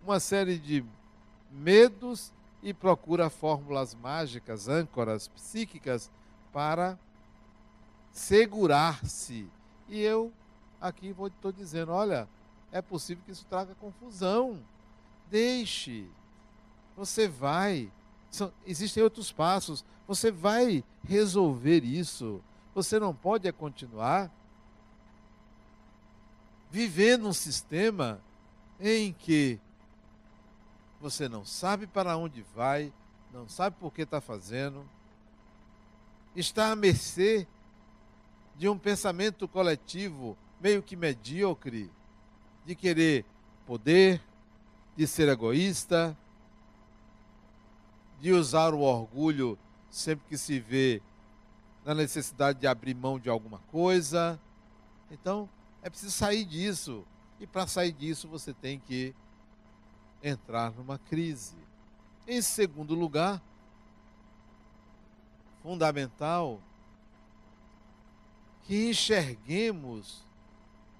uma 0.04 0.20
série 0.20 0.58
de 0.58 0.84
medos 1.50 2.32
e 2.62 2.72
procura 2.74 3.30
fórmulas 3.30 3.94
mágicas, 3.94 4.68
âncoras 4.68 5.28
psíquicas 5.28 6.10
para 6.52 6.98
segurar-se. 8.12 9.48
E 9.88 10.00
eu 10.00 10.32
aqui 10.80 11.08
estou 11.08 11.52
dizendo, 11.52 11.92
olha, 11.92 12.28
é 12.72 12.80
possível 12.80 13.22
que 13.24 13.32
isso 13.32 13.46
traga 13.46 13.74
confusão. 13.76 14.58
Deixe. 15.30 16.06
Você 16.96 17.28
vai. 17.28 17.90
São, 18.30 18.52
existem 18.66 19.02
outros 19.02 19.32
passos. 19.32 19.84
Você 20.06 20.30
vai 20.30 20.84
resolver 21.04 21.84
isso. 21.84 22.42
Você 22.74 22.98
não 22.98 23.14
pode 23.14 23.48
é 23.48 23.52
continuar 23.52 24.30
vivendo 26.70 27.26
um 27.26 27.32
sistema 27.32 28.20
em 28.78 29.12
que 29.12 29.58
você 31.00 31.28
não 31.28 31.44
sabe 31.44 31.86
para 31.86 32.16
onde 32.16 32.44
vai, 32.54 32.92
não 33.32 33.48
sabe 33.48 33.76
por 33.80 33.92
que 33.92 34.02
está 34.02 34.20
fazendo, 34.20 34.84
está 36.36 36.70
à 36.70 36.76
mercê 36.76 37.46
de 38.56 38.68
um 38.68 38.78
pensamento 38.78 39.48
coletivo 39.48 40.36
meio 40.60 40.82
que 40.82 40.94
medíocre, 40.94 41.90
de 42.66 42.74
querer 42.74 43.24
poder, 43.66 44.20
de 44.94 45.06
ser 45.06 45.28
egoísta, 45.28 46.16
de 48.20 48.32
usar 48.32 48.74
o 48.74 48.80
orgulho 48.80 49.58
sempre 49.90 50.26
que 50.28 50.36
se 50.36 50.60
vê 50.60 51.00
na 51.84 51.94
necessidade 51.94 52.60
de 52.60 52.66
abrir 52.66 52.94
mão 52.94 53.18
de 53.18 53.30
alguma 53.30 53.58
coisa. 53.72 54.38
Então, 55.10 55.48
é 55.82 55.88
preciso 55.88 56.12
sair 56.12 56.44
disso. 56.44 57.04
E 57.40 57.46
para 57.46 57.66
sair 57.66 57.92
disso, 57.92 58.28
você 58.28 58.52
tem 58.52 58.78
que 58.78 59.14
entrar 60.22 60.72
numa 60.72 60.98
crise. 60.98 61.56
Em 62.26 62.40
segundo 62.42 62.94
lugar, 62.94 63.42
fundamental, 65.62 66.60
que 68.64 68.90
enxerguemos 68.90 70.24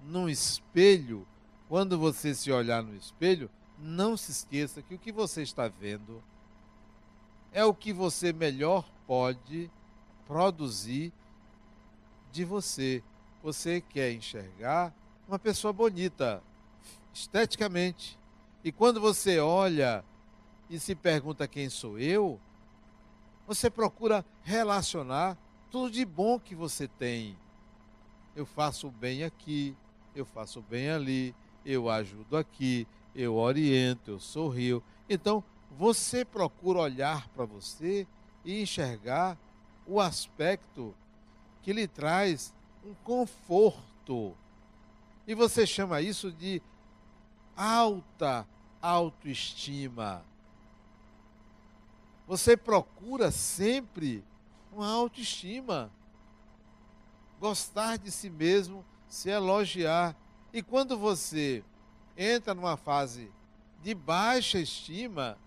num 0.03 0.27
espelho, 0.27 1.27
quando 1.69 1.97
você 1.97 2.35
se 2.35 2.51
olhar 2.51 2.83
no 2.83 2.95
espelho, 2.95 3.49
não 3.79 4.17
se 4.17 4.31
esqueça 4.31 4.81
que 4.81 4.93
o 4.93 4.99
que 4.99 5.11
você 5.11 5.41
está 5.41 5.67
vendo 5.67 6.21
é 7.51 7.63
o 7.65 7.73
que 7.73 7.91
você 7.93 8.31
melhor 8.33 8.89
pode 9.07 9.69
produzir 10.27 11.11
de 12.31 12.45
você. 12.45 13.03
Você 13.43 13.81
quer 13.81 14.11
enxergar 14.13 14.93
uma 15.27 15.39
pessoa 15.39 15.73
bonita, 15.73 16.43
esteticamente. 17.13 18.20
E 18.63 18.71
quando 18.71 19.01
você 19.01 19.39
olha 19.39 20.03
e 20.69 20.79
se 20.79 20.93
pergunta 20.93 21.47
quem 21.47 21.69
sou 21.69 21.97
eu, 21.97 22.39
você 23.47 23.69
procura 23.69 24.23
relacionar 24.43 25.37
tudo 25.71 25.89
de 25.89 26.05
bom 26.05 26.39
que 26.39 26.53
você 26.53 26.87
tem. 26.87 27.35
Eu 28.35 28.45
faço 28.45 28.89
bem 28.89 29.23
aqui, 29.23 29.75
eu 30.15 30.25
faço 30.25 30.61
bem 30.61 30.89
ali, 30.89 31.35
eu 31.65 31.89
ajudo 31.89 32.37
aqui, 32.37 32.87
eu 33.15 33.35
oriento, 33.35 34.11
eu 34.11 34.19
sorrio. 34.19 34.83
Então, 35.09 35.43
você 35.77 36.23
procura 36.23 36.79
olhar 36.79 37.27
para 37.29 37.45
você 37.45 38.05
e 38.45 38.61
enxergar 38.61 39.37
o 39.87 39.99
aspecto 39.99 40.93
que 41.61 41.73
lhe 41.73 41.87
traz 41.87 42.53
um 42.85 42.93
conforto. 43.03 44.35
E 45.27 45.33
você 45.33 45.65
chama 45.65 46.01
isso 46.01 46.31
de 46.31 46.61
alta 47.61 48.47
autoestima. 48.81 50.25
Você 52.27 52.57
procura 52.57 53.29
sempre 53.29 54.23
uma 54.71 54.89
autoestima. 54.89 55.91
Gostar 57.39 57.99
de 57.99 58.09
si 58.09 58.31
mesmo, 58.31 58.83
se 59.07 59.29
elogiar. 59.29 60.15
E 60.51 60.63
quando 60.63 60.97
você 60.97 61.63
entra 62.17 62.55
numa 62.55 62.77
fase 62.77 63.31
de 63.83 63.93
baixa 63.93 64.57
estima, 64.57 65.37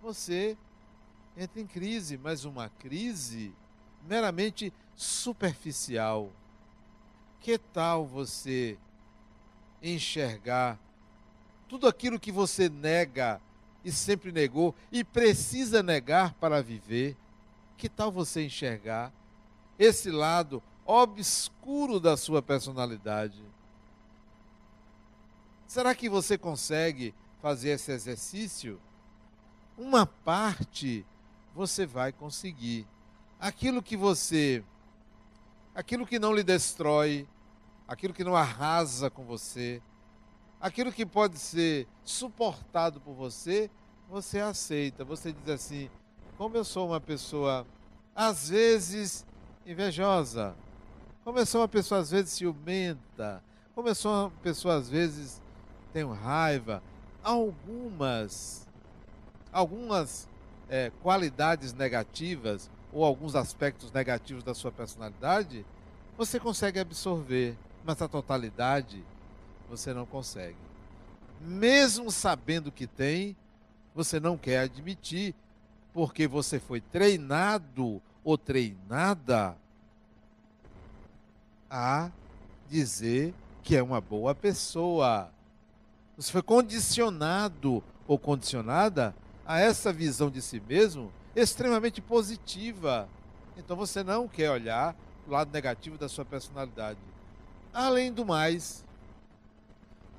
você 0.00 0.56
entra 1.36 1.60
em 1.60 1.66
crise, 1.66 2.16
mas 2.16 2.46
uma 2.46 2.70
crise 2.70 3.54
meramente 4.06 4.72
superficial. 4.96 6.32
Que 7.38 7.58
tal 7.58 8.06
você 8.06 8.78
enxergar 9.82 10.78
tudo 11.70 11.86
aquilo 11.86 12.18
que 12.18 12.32
você 12.32 12.68
nega 12.68 13.40
e 13.84 13.92
sempre 13.92 14.32
negou 14.32 14.74
e 14.90 15.04
precisa 15.04 15.84
negar 15.84 16.34
para 16.34 16.60
viver? 16.60 17.16
Que 17.76 17.88
tal 17.88 18.10
você 18.10 18.44
enxergar 18.44 19.12
esse 19.78 20.10
lado 20.10 20.60
obscuro 20.84 22.00
da 22.00 22.16
sua 22.16 22.42
personalidade? 22.42 23.40
Será 25.64 25.94
que 25.94 26.08
você 26.08 26.36
consegue 26.36 27.14
fazer 27.40 27.70
esse 27.70 27.92
exercício? 27.92 28.80
Uma 29.78 30.04
parte 30.04 31.06
você 31.54 31.86
vai 31.86 32.10
conseguir. 32.10 32.84
Aquilo 33.38 33.80
que 33.80 33.96
você 33.96 34.64
aquilo 35.72 36.04
que 36.04 36.18
não 36.18 36.34
lhe 36.34 36.42
destrói, 36.42 37.28
aquilo 37.86 38.12
que 38.12 38.24
não 38.24 38.34
arrasa 38.34 39.08
com 39.08 39.24
você, 39.24 39.80
aquilo 40.60 40.92
que 40.92 41.06
pode 41.06 41.38
ser 41.38 41.86
suportado 42.04 43.00
por 43.00 43.14
você, 43.14 43.70
você 44.08 44.38
aceita. 44.40 45.04
Você 45.04 45.32
diz 45.32 45.48
assim: 45.48 45.90
como 46.36 46.56
eu 46.56 46.64
sou 46.64 46.88
uma 46.88 47.00
pessoa, 47.00 47.66
às 48.14 48.50
vezes, 48.50 49.24
invejosa, 49.64 50.54
como 51.24 51.38
eu 51.38 51.46
sou 51.46 51.62
uma 51.62 51.68
pessoa, 51.68 52.00
às 52.00 52.10
vezes, 52.10 52.32
ciumenta, 52.32 53.42
como 53.74 53.88
eu 53.88 53.94
sou 53.94 54.12
uma 54.12 54.30
pessoa, 54.42 54.76
às 54.76 54.88
vezes, 54.88 55.40
tenho 55.92 56.12
raiva, 56.12 56.82
algumas, 57.22 58.68
algumas 59.52 60.28
é, 60.68 60.90
qualidades 61.02 61.72
negativas 61.72 62.70
ou 62.92 63.04
alguns 63.04 63.34
aspectos 63.34 63.92
negativos 63.92 64.42
da 64.42 64.54
sua 64.54 64.72
personalidade, 64.72 65.64
você 66.16 66.40
consegue 66.40 66.78
absorver, 66.78 67.56
mas 67.84 68.02
a 68.02 68.08
totalidade 68.08 69.02
você 69.70 69.94
não 69.94 70.04
consegue. 70.04 70.56
Mesmo 71.40 72.10
sabendo 72.10 72.72
que 72.72 72.86
tem, 72.86 73.36
você 73.94 74.18
não 74.18 74.36
quer 74.36 74.58
admitir, 74.58 75.34
porque 75.94 76.26
você 76.26 76.58
foi 76.58 76.80
treinado 76.80 78.02
ou 78.24 78.36
treinada 78.36 79.56
a 81.70 82.10
dizer 82.68 83.32
que 83.62 83.76
é 83.76 83.82
uma 83.82 84.00
boa 84.00 84.34
pessoa. 84.34 85.30
Você 86.16 86.32
foi 86.32 86.42
condicionado 86.42 87.82
ou 88.06 88.18
condicionada 88.18 89.14
a 89.46 89.60
essa 89.60 89.92
visão 89.92 90.30
de 90.30 90.42
si 90.42 90.60
mesmo 90.68 91.12
extremamente 91.34 92.00
positiva. 92.00 93.08
Então 93.56 93.76
você 93.76 94.02
não 94.02 94.28
quer 94.28 94.50
olhar 94.50 94.96
o 95.26 95.30
lado 95.30 95.52
negativo 95.52 95.96
da 95.96 96.08
sua 96.08 96.24
personalidade. 96.24 96.98
Além 97.72 98.12
do 98.12 98.26
mais, 98.26 98.84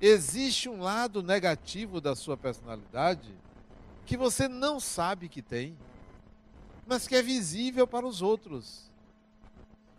existe 0.02 0.68
um 0.68 0.82
lado 0.82 1.22
negativo 1.22 2.02
da 2.02 2.16
sua 2.16 2.36
personalidade 2.36 3.30
que 4.06 4.18
você 4.18 4.48
não 4.48 4.80
sabe 4.80 5.30
que 5.30 5.42
tem, 5.42 5.78
mas 6.88 7.08
que 7.08 7.16
é 7.16 7.22
visível 7.22 7.88
para 7.88 8.06
os 8.06 8.22
outros. 8.22 8.90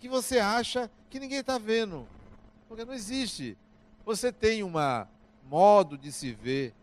Que 0.01 0.09
você 0.09 0.41
acha 0.41 0.91
que 1.09 1.21
ninguém 1.21 1.39
está 1.39 1.57
vendo, 1.57 2.07
porque 2.69 2.85
não 2.85 2.93
existe. 2.93 3.57
Você 4.05 4.33
tem 4.33 4.65
um 4.65 4.73
modo 5.49 5.97
de 5.97 6.11
se 6.11 6.33
ver 6.33 6.75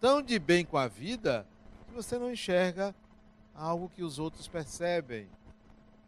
tão 0.00 0.22
de 0.22 0.38
bem 0.38 0.64
com 0.64 0.78
a 0.78 0.88
vida 0.88 1.46
que 1.86 1.94
você 1.94 2.18
não 2.18 2.32
enxerga 2.32 2.94
algo 3.54 3.90
que 3.94 4.02
os 4.02 4.18
outros 4.18 4.48
percebem, 4.48 5.28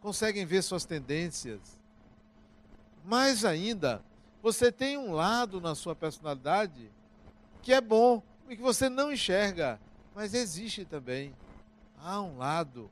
conseguem 0.01 0.47
ver 0.47 0.63
suas 0.63 0.85
tendências. 0.85 1.61
Mais 3.05 3.45
ainda, 3.45 4.03
você 4.47 4.71
tem 4.71 4.97
um 4.97 5.11
lado 5.11 5.61
na 5.61 5.75
sua 5.75 5.97
personalidade 5.97 6.89
que 7.61 7.73
é 7.73 7.81
bom 7.81 8.23
e 8.49 8.55
que 8.55 8.63
você 8.63 8.89
não 8.89 9.13
enxerga, 9.13 9.81
mas 10.15 10.35
existe 10.35 10.85
também. 10.85 11.35
Há 11.99 12.21
um 12.21 12.39
lado 12.39 12.89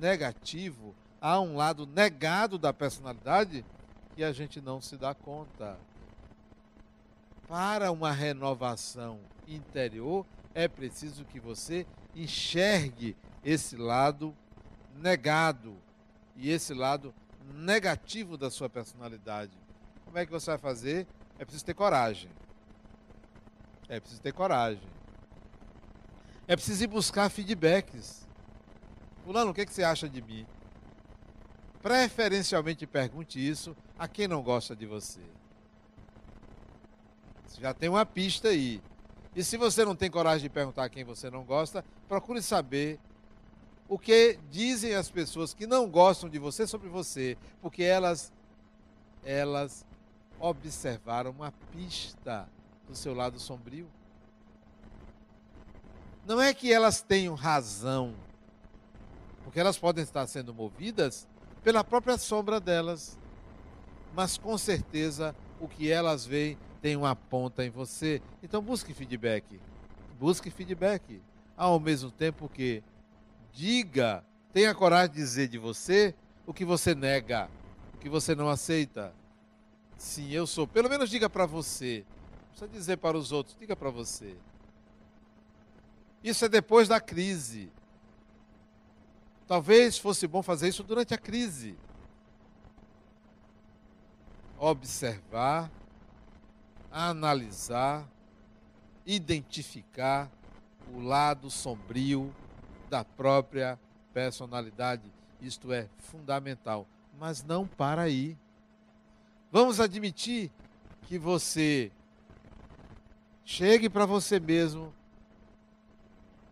negativo, 0.00 0.92
há 1.20 1.38
um 1.38 1.54
lado 1.54 1.86
negado 1.86 2.58
da 2.58 2.72
personalidade 2.72 3.64
que 4.16 4.24
a 4.24 4.32
gente 4.32 4.60
não 4.60 4.80
se 4.80 4.96
dá 4.96 5.14
conta. 5.14 5.78
Para 7.46 7.92
uma 7.92 8.10
renovação 8.10 9.20
interior, 9.46 10.26
é 10.52 10.66
preciso 10.66 11.24
que 11.24 11.38
você 11.38 11.86
enxergue 12.16 13.16
esse 13.44 13.76
lado 13.76 14.34
negado 14.96 15.76
e 16.34 16.50
esse 16.50 16.74
lado 16.74 17.14
negativo 17.54 18.36
da 18.36 18.50
sua 18.50 18.68
personalidade. 18.68 19.56
Como 20.10 20.18
é 20.18 20.26
que 20.26 20.32
você 20.32 20.50
vai 20.50 20.58
fazer? 20.58 21.06
É 21.38 21.44
preciso 21.44 21.64
ter 21.64 21.72
coragem. 21.72 22.28
É 23.88 24.00
preciso 24.00 24.20
ter 24.20 24.32
coragem. 24.32 24.82
É 26.48 26.56
preciso 26.56 26.82
ir 26.82 26.88
buscar 26.88 27.30
feedbacks. 27.30 28.26
Fulano, 29.24 29.52
o 29.52 29.54
que, 29.54 29.60
é 29.60 29.64
que 29.64 29.72
você 29.72 29.84
acha 29.84 30.08
de 30.08 30.20
mim? 30.20 30.44
Preferencialmente 31.80 32.88
pergunte 32.88 33.38
isso 33.38 33.76
a 33.96 34.08
quem 34.08 34.26
não 34.26 34.42
gosta 34.42 34.74
de 34.74 34.84
você. 34.84 35.20
Você 37.46 37.60
já 37.60 37.72
tem 37.72 37.88
uma 37.88 38.04
pista 38.04 38.48
aí. 38.48 38.82
E 39.36 39.44
se 39.44 39.56
você 39.56 39.84
não 39.84 39.94
tem 39.94 40.10
coragem 40.10 40.42
de 40.42 40.50
perguntar 40.50 40.86
a 40.86 40.88
quem 40.88 41.04
você 41.04 41.30
não 41.30 41.44
gosta, 41.44 41.84
procure 42.08 42.42
saber 42.42 42.98
o 43.88 43.96
que 43.96 44.40
dizem 44.50 44.92
as 44.92 45.08
pessoas 45.08 45.54
que 45.54 45.68
não 45.68 45.88
gostam 45.88 46.28
de 46.28 46.40
você 46.40 46.66
sobre 46.66 46.88
você, 46.88 47.38
porque 47.62 47.84
elas 47.84 48.32
elas 49.24 49.86
observaram 50.40 51.30
uma 51.30 51.52
pista 51.72 52.48
do 52.88 52.96
seu 52.96 53.14
lado 53.14 53.38
sombrio. 53.38 53.86
Não 56.26 56.40
é 56.40 56.52
que 56.52 56.72
elas 56.72 57.02
tenham 57.02 57.34
razão, 57.34 58.14
porque 59.44 59.60
elas 59.60 59.78
podem 59.78 60.02
estar 60.02 60.26
sendo 60.26 60.52
movidas 60.52 61.28
pela 61.62 61.84
própria 61.84 62.18
sombra 62.18 62.58
delas, 62.58 63.18
mas 64.14 64.36
com 64.38 64.56
certeza 64.56 65.36
o 65.60 65.68
que 65.68 65.90
elas 65.90 66.26
veem 66.26 66.58
tem 66.80 66.96
uma 66.96 67.14
ponta 67.14 67.64
em 67.64 67.70
você. 67.70 68.22
Então 68.42 68.62
busque 68.62 68.94
feedback. 68.94 69.60
Busque 70.18 70.50
feedback. 70.50 71.22
Ao 71.56 71.78
mesmo 71.78 72.10
tempo 72.10 72.48
que 72.48 72.82
Diga, 73.52 74.24
tenha 74.52 74.74
coragem 74.74 75.10
de 75.10 75.16
dizer 75.16 75.48
de 75.48 75.58
você 75.58 76.14
o 76.46 76.54
que 76.54 76.64
você 76.64 76.94
nega, 76.94 77.48
o 77.94 77.98
que 77.98 78.08
você 78.08 78.34
não 78.34 78.48
aceita. 78.48 79.12
Sim, 80.00 80.30
eu 80.30 80.46
sou. 80.46 80.66
Pelo 80.66 80.88
menos 80.88 81.10
diga 81.10 81.28
para 81.28 81.44
você. 81.44 82.06
Não 82.08 82.48
precisa 82.48 82.68
dizer 82.68 82.96
para 82.96 83.18
os 83.18 83.32
outros, 83.32 83.54
diga 83.60 83.76
para 83.76 83.90
você. 83.90 84.34
Isso 86.24 86.42
é 86.42 86.48
depois 86.48 86.88
da 86.88 86.98
crise. 86.98 87.70
Talvez 89.46 89.98
fosse 89.98 90.26
bom 90.26 90.42
fazer 90.42 90.68
isso 90.68 90.82
durante 90.82 91.12
a 91.12 91.18
crise. 91.18 91.76
Observar, 94.58 95.70
analisar, 96.90 98.08
identificar 99.04 100.30
o 100.94 101.00
lado 101.00 101.50
sombrio 101.50 102.34
da 102.88 103.04
própria 103.04 103.78
personalidade. 104.14 105.12
Isto 105.42 105.74
é 105.74 105.90
fundamental. 105.98 106.86
Mas 107.18 107.44
não 107.44 107.66
para 107.66 108.00
aí. 108.00 108.38
Vamos 109.50 109.80
admitir 109.80 110.50
que 111.02 111.18
você 111.18 111.90
chegue 113.44 113.88
para 113.88 114.06
você 114.06 114.38
mesmo 114.38 114.94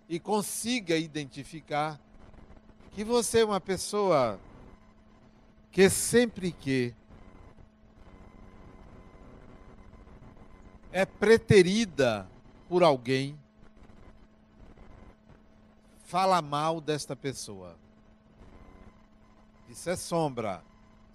e 0.09 0.19
consiga 0.19 0.97
identificar 0.97 2.01
que 2.93 3.05
você 3.05 3.41
é 3.41 3.45
uma 3.45 3.61
pessoa 3.61 4.41
que 5.71 5.89
sempre 5.89 6.51
que 6.51 6.93
é 10.91 11.07
preterida 11.07 12.29
por 12.69 12.83
alguém, 12.83 13.39
fala 16.03 16.43
mal 16.43 16.81
desta 16.81 17.15
pessoa. 17.15 17.77
Isso 19.69 19.89
é 19.89 19.95
sombra. 19.95 20.65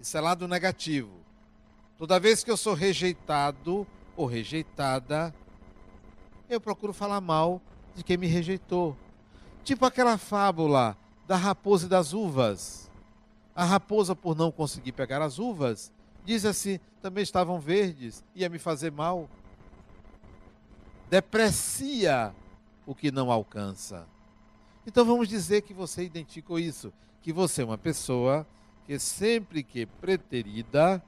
Isso 0.00 0.16
é 0.16 0.20
lado 0.20 0.48
negativo. 0.48 1.23
Toda 1.96 2.18
vez 2.18 2.42
que 2.42 2.50
eu 2.50 2.56
sou 2.56 2.74
rejeitado 2.74 3.86
ou 4.16 4.26
rejeitada, 4.26 5.34
eu 6.48 6.60
procuro 6.60 6.92
falar 6.92 7.20
mal 7.20 7.60
de 7.94 8.02
quem 8.02 8.16
me 8.16 8.26
rejeitou. 8.26 8.96
Tipo 9.62 9.86
aquela 9.86 10.18
fábula 10.18 10.96
da 11.26 11.36
raposa 11.36 11.86
e 11.86 11.88
das 11.88 12.12
uvas. 12.12 12.90
A 13.54 13.64
raposa, 13.64 14.16
por 14.16 14.36
não 14.36 14.50
conseguir 14.50 14.92
pegar 14.92 15.22
as 15.22 15.38
uvas, 15.38 15.92
diz 16.24 16.44
assim: 16.44 16.80
também 17.00 17.22
estavam 17.22 17.60
verdes, 17.60 18.24
ia 18.34 18.48
me 18.48 18.58
fazer 18.58 18.90
mal. 18.90 19.28
Deprecia 21.08 22.34
o 22.84 22.94
que 22.94 23.12
não 23.12 23.30
alcança. 23.30 24.06
Então 24.86 25.04
vamos 25.04 25.28
dizer 25.28 25.62
que 25.62 25.72
você 25.72 26.04
identificou 26.04 26.58
isso, 26.58 26.92
que 27.22 27.32
você 27.32 27.62
é 27.62 27.64
uma 27.64 27.78
pessoa 27.78 28.46
que 28.84 28.98
sempre 28.98 29.62
que 29.62 29.86
preterida 29.86 31.02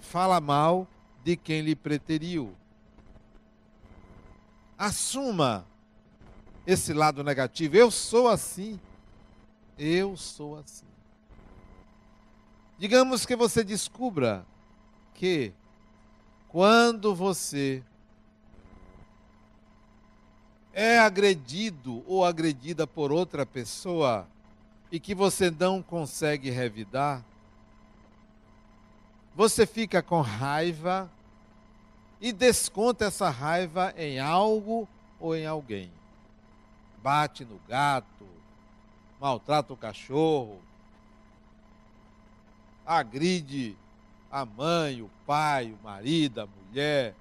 fala 0.00 0.40
mal 0.40 0.86
de 1.22 1.36
quem 1.36 1.60
lhe 1.60 1.76
preteriu. 1.76 2.54
Assuma 4.76 5.66
esse 6.66 6.92
lado 6.92 7.22
negativo. 7.22 7.76
Eu 7.76 7.90
sou 7.90 8.28
assim. 8.28 8.80
Eu 9.78 10.16
sou 10.16 10.56
assim. 10.56 10.86
Digamos 12.78 13.26
que 13.26 13.36
você 13.36 13.62
descubra 13.62 14.46
que 15.14 15.52
quando 16.48 17.14
você 17.14 17.82
é 20.72 20.98
agredido 20.98 22.02
ou 22.06 22.24
agredida 22.24 22.86
por 22.86 23.12
outra 23.12 23.44
pessoa 23.44 24.26
e 24.90 24.98
que 24.98 25.14
você 25.14 25.50
não 25.50 25.82
consegue 25.82 26.50
revidar, 26.50 27.24
você 29.40 29.64
fica 29.64 30.02
com 30.02 30.20
raiva 30.20 31.10
e 32.20 32.30
desconta 32.30 33.06
essa 33.06 33.30
raiva 33.30 33.94
em 33.96 34.20
algo 34.20 34.86
ou 35.18 35.34
em 35.34 35.46
alguém. 35.46 35.90
Bate 37.02 37.46
no 37.46 37.58
gato, 37.66 38.26
maltrata 39.18 39.72
o 39.72 39.78
cachorro, 39.78 40.60
agride 42.84 43.74
a 44.30 44.44
mãe, 44.44 45.00
o 45.00 45.10
pai, 45.26 45.72
o 45.72 45.82
marido, 45.82 46.42
a 46.42 46.46
mulher. 46.46 47.14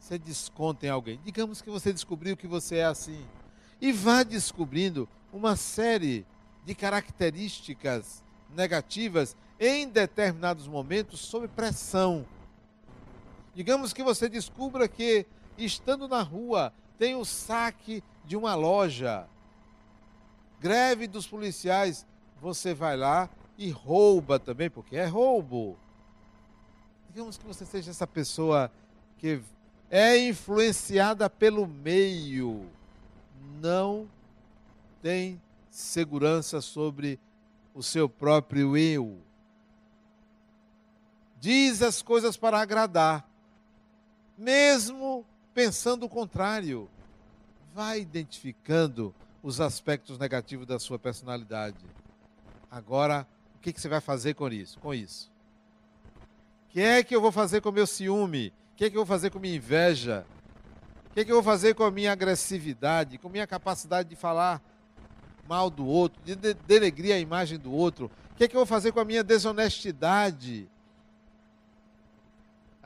Você 0.00 0.16
desconta 0.16 0.86
em 0.86 0.88
alguém. 0.88 1.20
Digamos 1.22 1.60
que 1.60 1.68
você 1.68 1.92
descobriu 1.92 2.34
que 2.34 2.46
você 2.46 2.76
é 2.76 2.86
assim. 2.86 3.22
E 3.78 3.92
vá 3.92 4.22
descobrindo 4.22 5.06
uma 5.30 5.54
série 5.54 6.24
de 6.64 6.74
características 6.74 8.22
negativas 8.54 9.36
em 9.58 9.88
determinados 9.88 10.66
momentos 10.66 11.20
sob 11.20 11.48
pressão. 11.48 12.24
Digamos 13.54 13.92
que 13.92 14.02
você 14.02 14.28
descubra 14.28 14.86
que, 14.86 15.26
estando 15.56 16.06
na 16.06 16.22
rua, 16.22 16.72
tem 16.98 17.14
o 17.14 17.24
saque 17.24 18.02
de 18.24 18.36
uma 18.36 18.54
loja. 18.54 19.26
Greve 20.60 21.06
dos 21.06 21.26
policiais. 21.26 22.06
Você 22.40 22.74
vai 22.74 22.96
lá 22.96 23.30
e 23.56 23.70
rouba 23.70 24.38
também, 24.38 24.68
porque 24.68 24.96
é 24.96 25.06
roubo. 25.06 25.76
Digamos 27.08 27.38
que 27.38 27.46
você 27.46 27.64
seja 27.64 27.90
essa 27.90 28.06
pessoa 28.06 28.70
que 29.18 29.40
é 29.90 30.18
influenciada 30.18 31.30
pelo 31.30 31.66
meio, 31.66 32.66
não 33.60 34.06
tem 35.00 35.40
segurança 35.70 36.60
sobre 36.60 37.18
o 37.74 37.82
seu 37.82 38.08
próprio 38.08 38.76
eu. 38.76 39.25
Diz 41.46 41.80
as 41.80 42.02
coisas 42.02 42.36
para 42.36 42.58
agradar, 42.58 43.24
mesmo 44.36 45.24
pensando 45.54 46.06
o 46.06 46.08
contrário. 46.08 46.90
Vai 47.72 48.00
identificando 48.00 49.14
os 49.44 49.60
aspectos 49.60 50.18
negativos 50.18 50.66
da 50.66 50.80
sua 50.80 50.98
personalidade. 50.98 51.84
Agora, 52.68 53.24
que, 53.66 53.72
que 53.72 53.80
você 53.80 53.88
vai 53.88 54.00
fazer 54.00 54.34
com 54.34 54.48
isso? 54.48 54.76
Com 54.80 54.92
isso? 54.92 55.30
O 56.68 56.72
que 56.72 56.80
é 56.80 57.04
que 57.04 57.14
eu 57.14 57.20
vou 57.20 57.30
fazer 57.30 57.60
com 57.60 57.68
o 57.68 57.72
meu 57.72 57.86
ciúme? 57.86 58.52
O 58.72 58.76
que 58.76 58.84
é 58.86 58.90
que 58.90 58.96
eu 58.96 59.04
vou 59.04 59.06
fazer 59.06 59.30
com 59.30 59.38
minha 59.38 59.54
inveja? 59.54 60.26
O 61.10 61.14
que 61.14 61.20
é 61.20 61.24
que 61.24 61.30
eu 61.30 61.36
vou 61.36 61.44
fazer 61.44 61.74
com 61.74 61.84
a 61.84 61.92
minha 61.92 62.10
agressividade? 62.10 63.18
Com 63.18 63.28
minha 63.28 63.46
capacidade 63.46 64.08
de 64.08 64.16
falar 64.16 64.60
mal 65.48 65.70
do 65.70 65.86
outro, 65.86 66.20
de 66.24 66.34
denegrir 66.34 67.14
a 67.14 67.20
imagem 67.20 67.56
do 67.56 67.72
outro? 67.72 68.10
O 68.32 68.36
que 68.36 68.42
é 68.42 68.48
que 68.48 68.56
eu 68.56 68.60
vou 68.60 68.66
fazer 68.66 68.90
com 68.90 68.98
a 68.98 69.04
minha 69.04 69.22
desonestidade? 69.22 70.68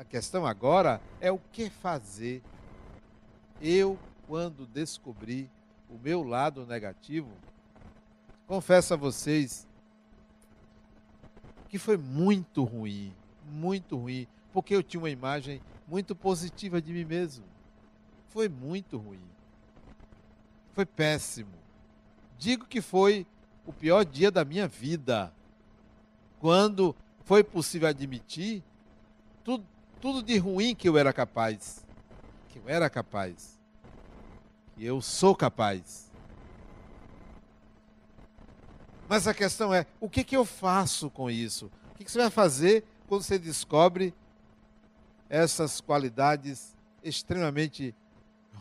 A 0.00 0.04
questão 0.04 0.46
agora 0.46 0.98
é 1.20 1.30
o 1.30 1.38
que 1.52 1.68
fazer. 1.68 2.42
Eu, 3.60 3.98
quando 4.26 4.66
descobri 4.66 5.50
o 5.90 5.98
meu 5.98 6.22
lado 6.22 6.64
negativo, 6.64 7.28
confesso 8.46 8.94
a 8.94 8.96
vocês 8.96 9.68
que 11.68 11.76
foi 11.76 11.98
muito 11.98 12.64
ruim, 12.64 13.14
muito 13.44 13.94
ruim, 13.94 14.26
porque 14.54 14.74
eu 14.74 14.82
tinha 14.82 15.02
uma 15.02 15.10
imagem 15.10 15.60
muito 15.86 16.16
positiva 16.16 16.80
de 16.80 16.94
mim 16.94 17.04
mesmo. 17.04 17.44
Foi 18.30 18.48
muito 18.48 18.96
ruim. 18.96 19.20
Foi 20.72 20.86
péssimo. 20.86 21.52
Digo 22.38 22.64
que 22.64 22.80
foi 22.80 23.26
o 23.66 23.72
pior 23.72 24.06
dia 24.06 24.30
da 24.30 24.46
minha 24.46 24.66
vida. 24.66 25.30
Quando 26.38 26.96
foi 27.22 27.44
possível 27.44 27.86
admitir 27.86 28.64
tudo, 29.44 29.62
tudo 30.00 30.22
de 30.22 30.38
ruim 30.38 30.74
que 30.74 30.88
eu 30.88 30.96
era 30.96 31.12
capaz. 31.12 31.84
Que 32.48 32.58
eu 32.58 32.62
era 32.66 32.88
capaz. 32.88 33.58
Que 34.74 34.84
eu 34.84 35.00
sou 35.00 35.36
capaz. 35.36 36.10
Mas 39.08 39.26
a 39.26 39.34
questão 39.34 39.74
é: 39.74 39.86
o 40.00 40.08
que, 40.08 40.24
que 40.24 40.36
eu 40.36 40.44
faço 40.44 41.10
com 41.10 41.30
isso? 41.30 41.70
O 41.92 41.98
que, 41.98 42.04
que 42.04 42.10
você 42.10 42.18
vai 42.18 42.30
fazer 42.30 42.84
quando 43.06 43.22
você 43.22 43.38
descobre 43.38 44.14
essas 45.28 45.80
qualidades 45.80 46.76
extremamente 47.02 47.94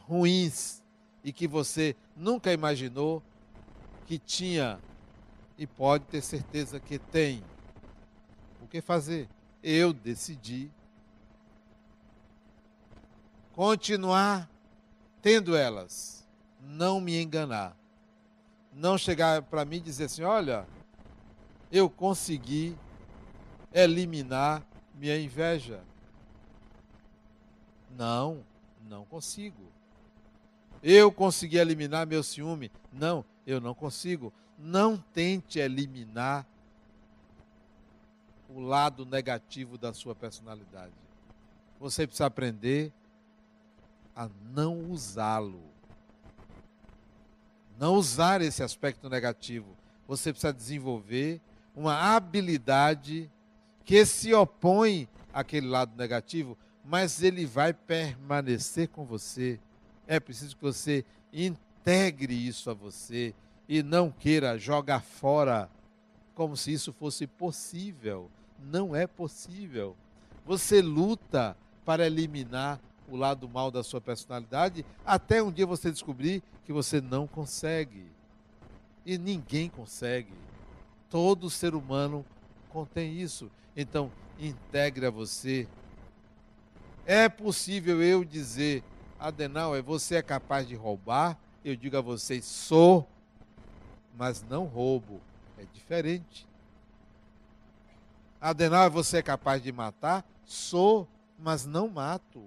ruins 0.07 0.81
e 1.23 1.31
que 1.31 1.47
você 1.47 1.95
nunca 2.15 2.51
imaginou 2.51 3.23
que 4.05 4.17
tinha 4.17 4.79
e 5.57 5.65
pode 5.65 6.05
ter 6.05 6.21
certeza 6.21 6.79
que 6.79 6.99
tem? 6.99 7.43
O 8.61 8.67
que 8.67 8.81
fazer? 8.81 9.29
Eu 9.63 9.93
decidi 9.93 10.71
continuar 13.59 14.49
tendo 15.21 15.53
elas, 15.53 16.25
não 16.61 17.01
me 17.01 17.21
enganar 17.21 17.75
não 18.73 18.97
chegar 18.97 19.41
para 19.41 19.65
mim 19.65 19.75
e 19.75 19.81
dizer 19.81 20.05
assim: 20.05 20.23
olha, 20.23 20.65
eu 21.69 21.89
consegui 21.89 22.77
eliminar 23.73 24.63
minha 24.95 25.19
inveja. 25.19 25.81
Não, 27.97 28.45
não 28.87 29.03
consigo. 29.03 29.67
Eu 30.81 31.11
consegui 31.11 31.57
eliminar 31.57 32.07
meu 32.07 32.23
ciúme. 32.23 32.71
Não, 32.93 33.25
eu 33.45 33.59
não 33.59 33.73
consigo. 33.73 34.31
Não 34.57 34.95
tente 34.97 35.59
eliminar 35.59 36.47
o 38.47 38.61
lado 38.61 39.05
negativo 39.05 39.77
da 39.77 39.91
sua 39.91 40.15
personalidade. 40.15 40.93
Você 41.77 42.07
precisa 42.07 42.27
aprender 42.27 42.93
a 44.15 44.29
não 44.53 44.91
usá-lo 44.91 45.69
não 47.79 47.95
usar 47.95 48.41
esse 48.41 48.61
aspecto 48.61 49.09
negativo. 49.09 49.77
Você 50.05 50.33
precisa 50.33 50.51
desenvolver 50.51 51.39
uma 51.73 52.13
habilidade 52.13 53.31
que 53.85 54.05
se 54.05 54.33
opõe 54.33 55.07
àquele 55.33 55.67
lado 55.67 55.95
negativo, 55.95 56.57
mas 56.83 57.23
ele 57.23 57.45
vai 57.45 57.73
permanecer 57.73 58.89
com 58.89 59.05
você. 59.05 59.59
É 60.05 60.19
preciso 60.19 60.57
que 60.57 60.61
você 60.61 61.05
integre 61.31 62.33
isso 62.33 62.69
a 62.69 62.73
você 62.73 63.33
e 63.67 63.81
não 63.81 64.11
queira 64.11 64.57
jogar 64.57 65.01
fora 65.01 65.69
como 66.35 66.57
se 66.57 66.73
isso 66.73 66.91
fosse 66.91 67.25
possível. 67.25 68.29
Não 68.59 68.93
é 68.93 69.07
possível. 69.07 69.95
Você 70.45 70.81
luta 70.81 71.55
para 71.85 72.05
eliminar 72.05 72.79
o 73.09 73.17
lado 73.17 73.47
mal 73.47 73.71
da 73.71 73.83
sua 73.83 74.01
personalidade, 74.01 74.85
até 75.05 75.41
um 75.41 75.51
dia 75.51 75.65
você 75.65 75.91
descobrir 75.91 76.43
que 76.65 76.73
você 76.73 77.01
não 77.01 77.27
consegue. 77.27 78.05
E 79.05 79.17
ninguém 79.17 79.69
consegue. 79.69 80.33
Todo 81.09 81.49
ser 81.49 81.73
humano 81.73 82.25
contém 82.69 83.19
isso. 83.19 83.49
Então, 83.75 84.11
integre 84.39 85.05
a 85.05 85.09
você. 85.09 85.67
É 87.05 87.27
possível 87.27 88.01
eu 88.03 88.23
dizer, 88.23 88.83
Adenal, 89.19 89.75
é 89.75 89.81
você 89.81 90.15
é 90.15 90.21
capaz 90.21 90.67
de 90.67 90.75
roubar? 90.75 91.37
Eu 91.65 91.75
digo 91.75 91.97
a 91.97 92.01
vocês, 92.01 92.45
sou. 92.45 93.07
mas 94.15 94.43
não 94.43 94.65
roubo. 94.65 95.21
É 95.57 95.65
diferente. 95.73 96.47
Adenauer, 98.41 98.89
você 98.89 99.17
é 99.17 99.21
capaz 99.21 99.61
de 99.61 99.71
matar? 99.71 100.25
Sou, 100.45 101.07
mas 101.37 101.65
não 101.65 101.89
mato. 101.89 102.43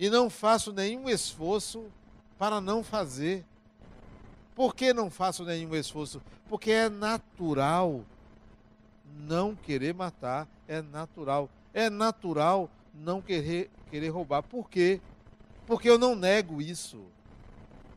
E 0.00 0.08
não 0.08 0.30
faço 0.30 0.72
nenhum 0.72 1.10
esforço 1.10 1.84
para 2.38 2.58
não 2.58 2.82
fazer. 2.82 3.44
Por 4.54 4.74
que 4.74 4.94
não 4.94 5.10
faço 5.10 5.44
nenhum 5.44 5.74
esforço? 5.74 6.22
Porque 6.48 6.70
é 6.70 6.88
natural 6.88 8.02
não 9.14 9.54
querer 9.54 9.92
matar, 9.92 10.48
é 10.66 10.80
natural. 10.80 11.50
É 11.74 11.90
natural 11.90 12.70
não 12.94 13.20
querer, 13.20 13.70
querer 13.90 14.08
roubar. 14.08 14.42
Por 14.42 14.70
quê? 14.70 15.02
Porque 15.66 15.90
eu 15.90 15.98
não 15.98 16.14
nego 16.14 16.62
isso. 16.62 17.04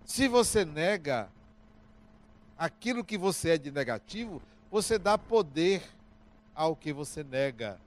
Se 0.04 0.28
você 0.28 0.66
nega 0.66 1.30
aquilo 2.58 3.06
que 3.06 3.18
você 3.18 3.52
é 3.52 3.58
de 3.58 3.72
negativo, 3.72 4.42
você 4.70 5.00
dá 5.00 5.18
poder 5.18 5.82
ao 6.54 6.76
que 6.76 6.92
você 6.92 7.24
nega. 7.24 7.80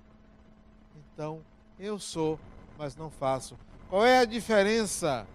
Então, 0.96 1.42
eu 1.79 1.98
sou, 1.98 2.40
mas 2.79 2.96
não 2.96 3.11
faço. 3.11 3.59
Qual 3.88 4.05
é 4.05 4.18
a 4.18 4.25
diferença 4.25 5.27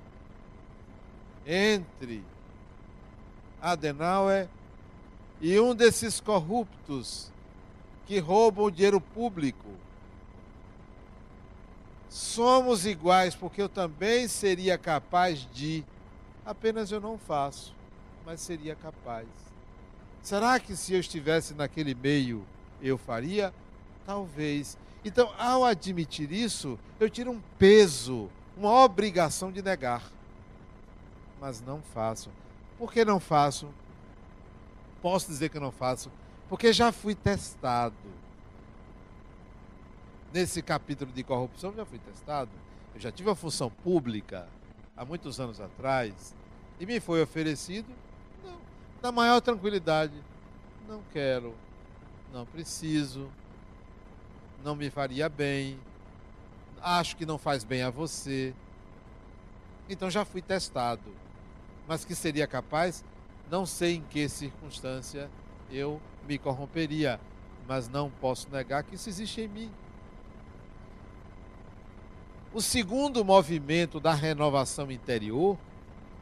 entre 1.46 2.24
Adenauer 3.62 4.48
e 5.40 5.60
um 5.60 5.74
desses 5.74 6.20
corruptos 6.20 7.32
que 8.06 8.20
roubam 8.20 8.66
o 8.66 8.72
dinheiro 8.72 9.00
público? 9.00 9.70
Somos 12.10 12.86
iguais 12.86 13.36
porque 13.36 13.62
eu 13.62 13.70
também 13.70 14.28
seria 14.28 14.78
capaz 14.78 15.48
de, 15.54 15.86
apenas 16.46 16.92
eu 16.92 17.00
não 17.00 17.18
faço, 17.18 17.74
mas 18.26 18.42
seria 18.42 18.76
capaz. 18.76 19.28
Será 20.22 20.60
que 20.60 20.76
se 20.76 20.94
eu 20.94 21.00
estivesse 21.00 21.54
naquele 21.54 21.96
meio 21.96 22.46
eu 22.82 22.98
faria? 22.98 23.54
Talvez. 24.06 24.78
Então, 25.06 25.34
ao 25.38 25.64
admitir 25.64 26.32
isso, 26.34 26.78
eu 27.00 27.10
tiro 27.10 27.32
um 27.32 27.42
peso, 27.58 28.30
uma 28.62 28.84
obrigação 28.84 29.52
de 29.52 29.62
negar. 29.62 30.04
Mas 31.40 31.60
não 31.62 31.82
faço. 31.82 32.30
Por 32.78 32.94
que 32.94 33.04
não 33.04 33.20
faço? 33.20 33.68
Posso 35.02 35.28
dizer 35.28 35.50
que 35.50 35.60
não 35.60 35.72
faço, 35.72 36.12
porque 36.48 36.72
já 36.72 36.92
fui 36.92 37.16
testado. 37.16 37.96
Nesse 40.32 40.62
capítulo 40.62 41.12
de 41.12 41.24
corrupção, 41.24 41.74
já 41.74 41.84
fui 41.84 41.98
testado. 41.98 42.52
Eu 42.94 43.02
já 43.02 43.12
tive 43.12 43.30
uma 43.30 43.36
função 43.36 43.70
pública 43.70 44.48
há 44.96 45.04
muitos 45.04 45.40
anos 45.40 45.60
atrás 45.60 46.36
e 46.80 46.86
me 46.86 47.00
foi 47.00 47.22
oferecido, 47.22 47.90
não, 48.44 48.60
na 49.02 49.12
maior 49.12 49.42
tranquilidade. 49.42 50.14
Não 50.88 51.02
quero, 51.12 51.56
não 52.32 52.46
preciso, 52.46 53.28
não 54.64 54.76
me 54.76 54.90
faria 54.92 55.28
bem, 55.28 55.80
acho 56.82 57.16
que 57.16 57.26
não 57.26 57.38
faz 57.38 57.64
bem 57.64 57.84
a 57.84 57.90
você. 57.90 58.54
Então 59.90 60.10
já 60.10 60.26
fui 60.26 60.42
testado. 60.42 61.14
Mas 61.88 62.06
que 62.06 62.16
seria 62.16 62.48
capaz, 62.48 63.04
não 63.50 63.66
sei 63.66 63.96
em 63.96 64.02
que 64.02 64.30
circunstância 64.30 65.30
eu 65.70 66.02
me 66.28 66.38
corromperia, 66.38 67.20
mas 67.68 67.90
não 67.90 68.10
posso 68.10 68.50
negar 68.50 68.84
que 68.84 68.96
isso 68.96 69.10
existe 69.10 69.42
em 69.42 69.48
mim. 69.48 69.72
O 72.54 72.62
segundo 72.62 73.24
movimento 73.24 74.00
da 74.00 74.14
renovação 74.14 74.92
interior 74.92 75.58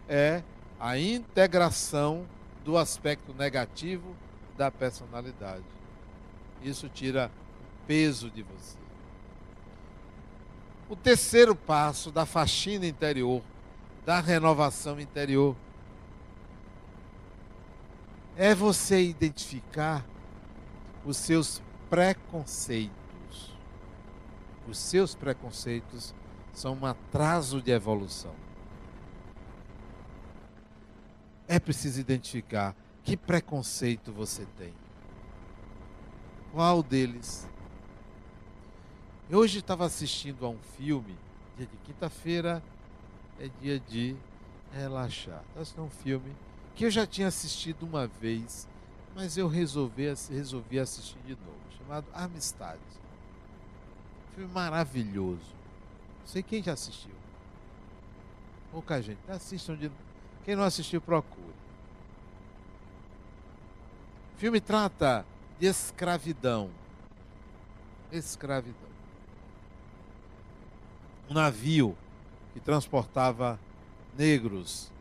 é 0.08 0.44
a 0.80 0.98
integração 0.98 2.26
do 2.64 2.78
aspecto 2.78 3.34
negativo 3.34 4.16
da 4.56 4.70
personalidade. 4.70 5.64
Isso 6.62 6.88
tira 6.90 7.32
peso 7.88 8.30
de 8.30 8.44
você. 8.44 8.78
O 10.90 10.96
terceiro 10.96 11.56
passo 11.56 12.12
da 12.12 12.26
faxina 12.26 12.88
interior, 12.88 13.44
da 14.04 14.20
renovação 14.20 15.00
interior, 15.00 15.56
é 18.36 18.56
você 18.56 19.00
identificar 19.04 20.04
os 21.06 21.16
seus 21.16 21.62
preconceitos. 21.92 23.56
Os 24.68 24.80
seus 24.80 25.14
preconceitos 25.14 26.16
são 26.52 26.74
um 26.74 26.86
atraso 26.88 27.62
de 27.62 27.70
evolução. 27.70 28.34
É 31.48 31.60
preciso 31.60 32.00
identificar 32.00 32.76
que 33.04 33.16
preconceito 33.16 34.12
você 34.12 34.46
tem. 34.58 34.74
Qual 36.52 36.82
deles? 36.82 37.48
Eu 39.30 39.38
hoje 39.38 39.60
estava 39.60 39.86
assistindo 39.86 40.44
a 40.44 40.50
um 40.50 40.58
filme, 40.76 41.16
dia 41.56 41.68
de 41.68 41.78
quinta-feira 41.86 42.64
é 43.40 43.48
dia 43.62 43.80
de 43.80 44.16
relaxar. 44.74 45.44
Estava 45.50 45.62
assistindo 45.62 45.82
a 45.82 45.86
um 45.86 45.90
filme 45.92 46.36
que 46.74 46.84
eu 46.84 46.90
já 46.90 47.06
tinha 47.06 47.28
assistido 47.28 47.84
uma 47.84 48.08
vez, 48.08 48.68
mas 49.14 49.38
eu 49.38 49.48
resolvi, 49.48 50.06
resolvi 50.32 50.80
assistir 50.80 51.20
de 51.28 51.36
novo, 51.36 51.60
chamado 51.78 52.08
Amistade. 52.12 52.80
filme 54.34 54.52
maravilhoso. 54.52 55.54
Não 56.22 56.28
sei 56.28 56.42
quem 56.42 56.64
já 56.64 56.74
assistiu. 56.74 57.14
Pouca 58.72 59.00
gente. 59.00 59.20
Assistam 59.28 59.76
de. 59.76 59.92
Quem 60.44 60.56
não 60.56 60.64
assistiu, 60.64 61.00
procure. 61.02 61.54
O 64.36 64.40
filme 64.40 64.60
trata 64.60 65.24
de 65.60 65.68
escravidão. 65.68 66.72
Escravidão. 68.12 68.89
Um 71.30 71.34
navio 71.34 71.96
que 72.54 72.60
transportava 72.60 73.60
negros 74.18 74.92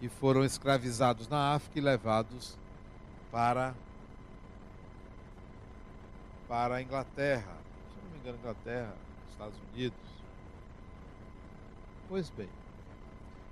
que 0.00 0.08
foram 0.08 0.44
escravizados 0.44 1.28
na 1.28 1.54
África 1.54 1.78
e 1.78 1.82
levados 1.82 2.58
para 3.30 3.74
para 6.48 6.76
a 6.76 6.82
Inglaterra. 6.82 7.56
Se 7.92 8.02
não 8.02 8.10
me 8.10 8.18
engano, 8.18 8.38
Inglaterra, 8.38 8.92
Estados 9.30 9.56
Unidos. 9.72 10.10
Pois 12.08 12.28
bem. 12.30 12.48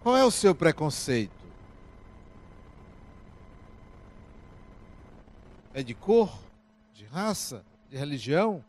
Qual 0.03 0.17
é 0.17 0.25
o 0.25 0.33
seu 0.33 0.53
preconceito? 0.53 1.47
É 5.73 5.81
de 5.81 5.95
cor, 5.95 6.37
de 6.93 7.05
raça, 7.05 7.65
de 7.89 7.97
religião, 7.97 8.65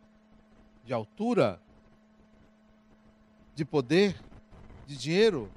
de 0.86 0.94
altura, 0.94 1.60
de 3.60 3.66
poder, 3.66 4.16
de 4.88 4.96
dinheiro? 4.96 5.52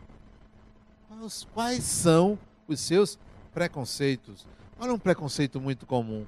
Quais, 1.55 1.85
são 1.85 2.37
os 2.67 2.81
seus 2.81 3.17
preconceitos? 3.55 4.45
Olha 4.77 4.93
um 4.93 4.99
preconceito 4.99 5.61
muito 5.61 5.87
comum. 5.87 6.27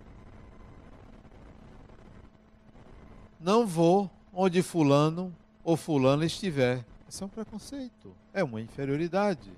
Não 3.41 3.67
vou 3.67 4.09
onde 4.33 4.63
fulano 4.63 5.35
ou 5.65 5.77
fulano 5.77 6.23
estiver. 6.23 6.85
Isso 7.09 7.25
é 7.25 7.27
um 7.27 7.31
preconceito. 7.31 8.15
É 8.33 8.45
uma 8.45 8.61
inferioridade. 8.61 9.51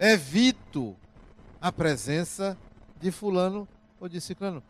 Evito 0.00 0.96
a 1.60 1.70
presença 1.70 2.56
de 2.98 3.10
fulano 3.10 3.68
ou 4.00 4.08
de 4.08 4.18
ciclano. 4.18 4.62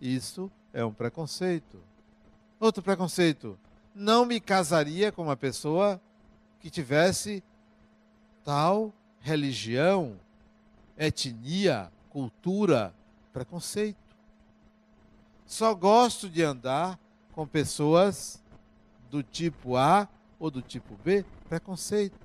Isso 0.00 0.50
é 0.72 0.84
um 0.84 0.92
preconceito. 0.92 1.78
Outro 2.58 2.82
preconceito. 2.82 3.56
Não 3.94 4.26
me 4.26 4.40
casaria 4.40 5.12
com 5.12 5.22
uma 5.22 5.36
pessoa 5.36 6.00
que 6.58 6.68
tivesse 6.68 7.44
tal 8.42 8.92
religião, 9.20 10.18
etnia, 10.98 11.92
cultura, 12.10 12.92
preconceito. 13.32 13.96
Só 15.46 15.74
gosto 15.74 16.28
de 16.28 16.42
andar 16.42 16.98
com 17.32 17.46
pessoas 17.46 18.42
do 19.10 19.22
tipo 19.22 19.76
A 19.76 20.08
ou 20.38 20.50
do 20.50 20.60
tipo 20.60 20.96
B, 21.04 21.24
preconceito. 21.48 22.18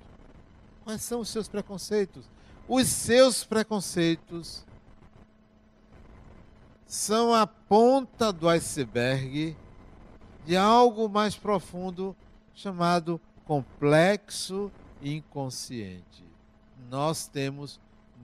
Quais 0.82 1.02
são 1.02 1.20
os 1.20 1.28
seus 1.28 1.48
preconceitos? 1.48 2.24
Os 2.66 2.88
seus 2.88 3.44
preconceitos 3.44 4.64
são 6.86 7.32
a 7.32 7.46
ponta 7.46 8.32
do 8.32 8.48
iceberg 8.48 9.56
de 10.50 10.56
algo 10.56 11.08
mais 11.08 11.36
profundo 11.36 12.16
chamado 12.52 13.20
complexo 13.44 14.68
inconsciente. 15.00 16.24
Nós 16.90 17.28
temos 17.28 17.78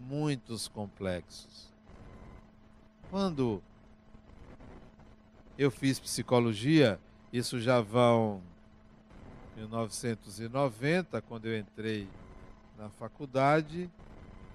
muitos 0.08 0.66
complexos. 0.66 1.72
Quando 3.12 3.62
eu 5.56 5.70
fiz 5.70 6.00
psicologia, 6.00 6.98
isso 7.32 7.60
já 7.60 7.80
vão 7.80 8.42
1990, 9.56 11.22
quando 11.22 11.46
eu 11.46 11.56
entrei 11.56 12.08
na 12.76 12.90
faculdade, 12.90 13.88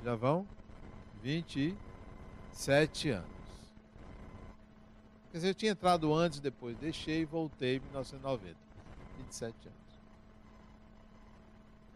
Já 0.04 0.16
vão 0.16 0.46
27 1.24 3.12
anos. 3.12 3.41
Quer 5.32 5.38
dizer, 5.38 5.50
eu 5.50 5.56
tinha 5.56 5.72
entrado 5.72 6.14
antes, 6.14 6.40
depois 6.40 6.78
deixei 6.78 7.22
e 7.22 7.26
voltei 7.26 7.78
em 7.78 7.80
1990. 7.80 8.56
27 9.18 9.68
anos. 9.68 9.82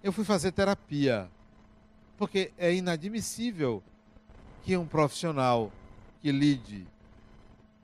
Eu 0.02 0.14
fui 0.14 0.24
fazer 0.24 0.52
terapia, 0.52 1.30
porque 2.18 2.54
é 2.58 2.74
inadmissível 2.74 3.84
que 4.64 4.78
um 4.78 4.88
profissional 4.88 5.72
que 6.22 6.32
lide 6.32 6.88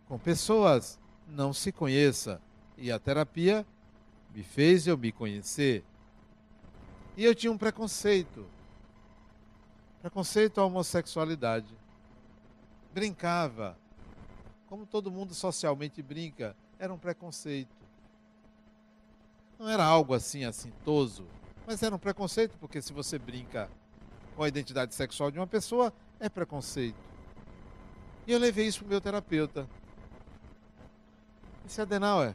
com 0.08 0.18
pessoas 0.18 1.00
não 1.28 1.54
se 1.54 1.72
conheça. 1.72 2.42
E 2.78 2.92
a 2.92 3.00
terapia 3.00 3.66
me 4.34 4.44
fez 4.44 4.88
eu 4.88 4.98
me 4.98 5.12
conhecer. 5.12 5.84
E 7.16 7.24
eu 7.24 7.36
tinha 7.36 7.52
um 7.52 7.58
preconceito. 7.58 8.46
Preconceito 10.02 10.60
à 10.60 10.66
homossexualidade. 10.66 11.74
Brincava. 12.94 13.78
Como 14.71 14.86
todo 14.86 15.12
mundo 15.12 15.34
socialmente 15.34 16.01
brinca, 16.01 16.55
era 16.79 16.93
um 16.93 16.97
preconceito. 16.97 17.75
Não 19.60 19.67
era 19.67 19.84
algo 19.84 20.13
assim 20.13 20.45
assintoso, 20.45 21.27
mas 21.67 21.84
era 21.84 21.93
um 21.93 21.99
preconceito, 21.99 22.57
porque 22.57 22.81
se 22.81 22.93
você 22.93 23.19
brinca 23.19 23.69
com 24.34 24.43
a 24.43 24.47
identidade 24.47 24.95
sexual 24.95 25.29
de 25.29 25.38
uma 25.38 25.45
pessoa, 25.45 25.91
é 26.21 26.29
preconceito. 26.29 26.95
E 28.25 28.31
eu 28.31 28.39
levei 28.39 28.65
isso 28.65 28.79
para 28.79 28.86
o 28.86 28.89
meu 28.91 29.01
terapeuta. 29.01 29.67
Esse 31.65 31.81
Adenauer, 31.81 32.34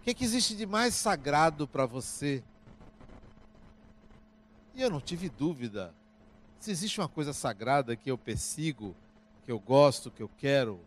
o 0.00 0.02
que, 0.02 0.12
que 0.12 0.24
existe 0.24 0.56
de 0.56 0.66
mais 0.66 0.96
sagrado 0.96 1.68
para 1.68 1.86
você? 1.86 2.42
E 4.74 4.82
eu 4.82 4.90
não 4.90 5.00
tive 5.00 5.28
dúvida. 5.28 5.94
Se 6.58 6.72
existe 6.72 7.00
uma 7.00 7.08
coisa 7.08 7.32
sagrada 7.32 7.94
que 7.94 8.10
eu 8.10 8.18
persigo, 8.18 8.96
que 9.50 9.52
eu 9.52 9.58
gosto, 9.58 10.12
que 10.12 10.22
eu 10.22 10.30
quero, 10.38 10.78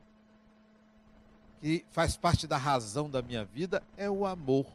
que 1.59 1.85
faz 1.91 2.15
parte 2.15 2.47
da 2.47 2.55
razão 2.55 3.09
da 3.09 3.21
minha 3.21 3.43
vida, 3.43 3.83
é 3.97 4.09
o 4.09 4.25
amor. 4.25 4.65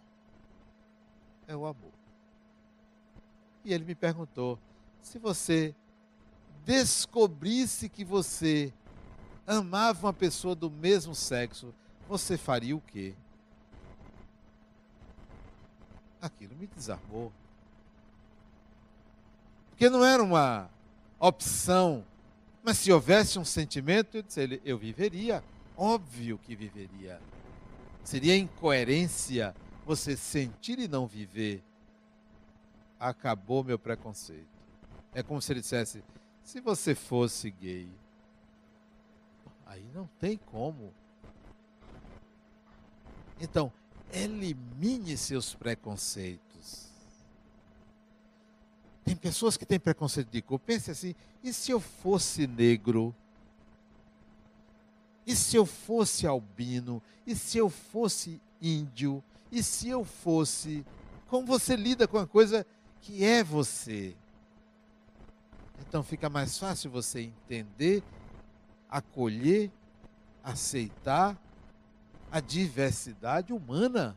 É 1.46 1.56
o 1.56 1.64
amor. 1.64 1.92
E 3.64 3.72
ele 3.72 3.86
me 3.86 3.94
perguntou: 3.94 4.58
se 5.00 5.18
você 5.18 5.74
descobrisse 6.66 7.88
que 7.88 8.04
você 8.04 8.74
amava 9.46 10.08
uma 10.08 10.12
pessoa 10.12 10.54
do 10.54 10.70
mesmo 10.70 11.14
sexo, 11.14 11.74
você 12.06 12.36
faria 12.36 12.76
o 12.76 12.82
quê? 12.82 13.14
Aquilo 16.20 16.54
me 16.56 16.66
desarmou. 16.66 17.32
Porque 19.70 19.88
não 19.88 20.04
era 20.04 20.22
uma 20.22 20.68
opção. 21.18 22.04
Mas 22.68 22.76
se 22.76 22.92
houvesse 22.92 23.38
um 23.38 23.46
sentimento, 23.46 24.18
eu, 24.18 24.22
disse, 24.22 24.60
eu 24.62 24.76
viveria. 24.76 25.42
Óbvio 25.74 26.36
que 26.36 26.54
viveria. 26.54 27.18
Seria 28.04 28.36
incoerência 28.36 29.56
você 29.86 30.14
sentir 30.14 30.78
e 30.78 30.86
não 30.86 31.06
viver. 31.06 31.64
Acabou 33.00 33.64
meu 33.64 33.78
preconceito. 33.78 34.50
É 35.14 35.22
como 35.22 35.40
se 35.40 35.50
ele 35.50 35.62
dissesse: 35.62 36.04
se 36.44 36.60
você 36.60 36.94
fosse 36.94 37.50
gay, 37.50 37.88
aí 39.64 39.88
não 39.94 40.06
tem 40.20 40.36
como. 40.36 40.92
Então, 43.40 43.72
elimine 44.12 45.16
seus 45.16 45.54
preconceitos. 45.54 46.47
Tem 49.08 49.16
pessoas 49.16 49.56
que 49.56 49.64
têm 49.64 49.80
preconceito 49.80 50.28
de 50.30 50.42
cor. 50.42 50.58
Pense 50.58 50.90
assim: 50.90 51.14
e 51.42 51.50
se 51.50 51.70
eu 51.70 51.80
fosse 51.80 52.46
negro? 52.46 53.14
E 55.26 55.34
se 55.34 55.56
eu 55.56 55.64
fosse 55.64 56.26
albino? 56.26 57.02
E 57.26 57.34
se 57.34 57.56
eu 57.56 57.70
fosse 57.70 58.38
índio? 58.60 59.24
E 59.50 59.62
se 59.62 59.88
eu 59.88 60.04
fosse. 60.04 60.84
Como 61.26 61.46
você 61.46 61.74
lida 61.74 62.06
com 62.06 62.18
a 62.18 62.26
coisa 62.26 62.66
que 63.00 63.24
é 63.24 63.42
você? 63.42 64.14
Então 65.80 66.02
fica 66.02 66.28
mais 66.28 66.58
fácil 66.58 66.90
você 66.90 67.22
entender, 67.22 68.02
acolher, 68.90 69.70
aceitar 70.44 71.34
a 72.30 72.40
diversidade 72.40 73.54
humana. 73.54 74.14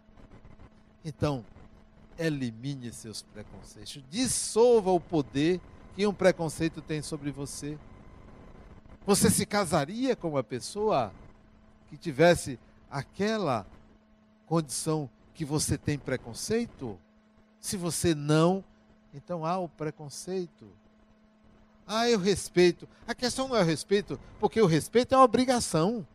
Então, 1.05 1.45
elimine 2.21 2.91
seus 2.93 3.21
preconceitos, 3.21 4.03
dissolva 4.09 4.91
o 4.91 4.99
poder 4.99 5.59
que 5.95 6.05
um 6.05 6.13
preconceito 6.13 6.81
tem 6.81 7.01
sobre 7.01 7.31
você. 7.31 7.77
Você 9.05 9.29
se 9.29 9.45
casaria 9.45 10.15
com 10.15 10.29
uma 10.29 10.43
pessoa 10.43 11.11
que 11.89 11.97
tivesse 11.97 12.59
aquela 12.89 13.65
condição 14.45 15.09
que 15.33 15.43
você 15.43 15.77
tem 15.77 15.97
preconceito? 15.97 16.99
Se 17.59 17.75
você 17.75 18.13
não, 18.13 18.63
então 19.13 19.45
há 19.45 19.57
o 19.57 19.67
preconceito. 19.67 20.67
Ah, 21.87 22.07
eu 22.07 22.19
respeito. 22.19 22.87
A 23.07 23.15
questão 23.15 23.47
não 23.47 23.55
é 23.55 23.61
o 23.61 23.65
respeito, 23.65 24.19
porque 24.39 24.61
o 24.61 24.67
respeito 24.67 25.13
é 25.13 25.17
uma 25.17 25.25
obrigação. 25.25 26.05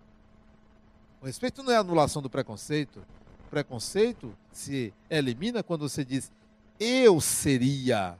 O 1.20 1.26
respeito 1.26 1.62
não 1.62 1.72
é 1.72 1.76
a 1.76 1.80
anulação 1.80 2.22
do 2.22 2.30
preconceito. 2.30 3.04
O 3.46 3.50
preconceito 3.50 4.32
se 4.56 4.92
elimina 5.10 5.62
quando 5.62 5.88
você 5.88 6.04
diz 6.04 6.30
eu 6.78 7.20
seria. 7.20 8.18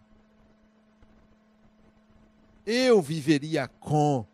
Eu 2.65 3.01
viveria 3.01 3.69
com. 3.69 4.27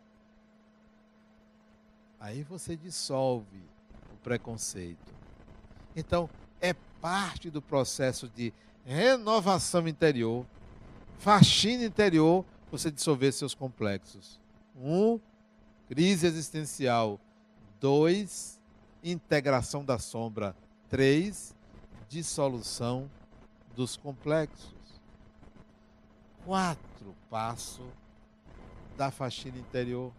Aí 2.19 2.41
você 2.43 2.75
dissolve 2.75 3.61
o 4.11 4.17
preconceito. 4.23 5.13
Então, 5.95 6.29
é 6.61 6.73
parte 7.01 7.49
do 7.49 7.61
processo 7.61 8.29
de 8.29 8.53
renovação 8.85 9.87
interior, 9.87 10.45
faxina 11.19 11.83
interior, 11.83 12.45
você 12.71 12.89
dissolver 12.89 13.33
seus 13.33 13.53
complexos. 13.53 14.39
Um, 14.75 15.19
crise 15.87 16.25
existencial. 16.25 17.19
Dois, 17.79 18.59
integração 19.03 19.83
da 19.83 19.99
sombra. 19.99 20.55
Três, 20.89 21.52
dissolução 22.13 23.09
dos 23.75 23.97
complexos. 23.97 25.01
Quatro, 26.45 27.15
passo 27.29 27.81
da 28.95 29.09
faxina 29.09 29.57
interior. 29.57 30.13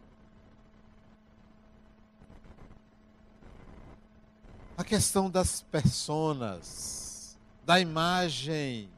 A 4.76 4.83
questão 4.83 5.30
das 5.30 5.62
personas, 5.62 7.38
da 7.64 7.78
imagem 7.78 8.90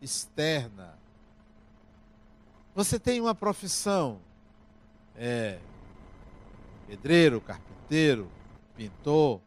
externa 0.00 0.98
você 2.72 3.00
tem 3.00 3.20
uma 3.20 3.34
profissão, 3.34 4.20
é 5.16 5.58
pedreiro, 6.86 7.40
carpinteiro, 7.40 8.30
pintor, 8.76 9.40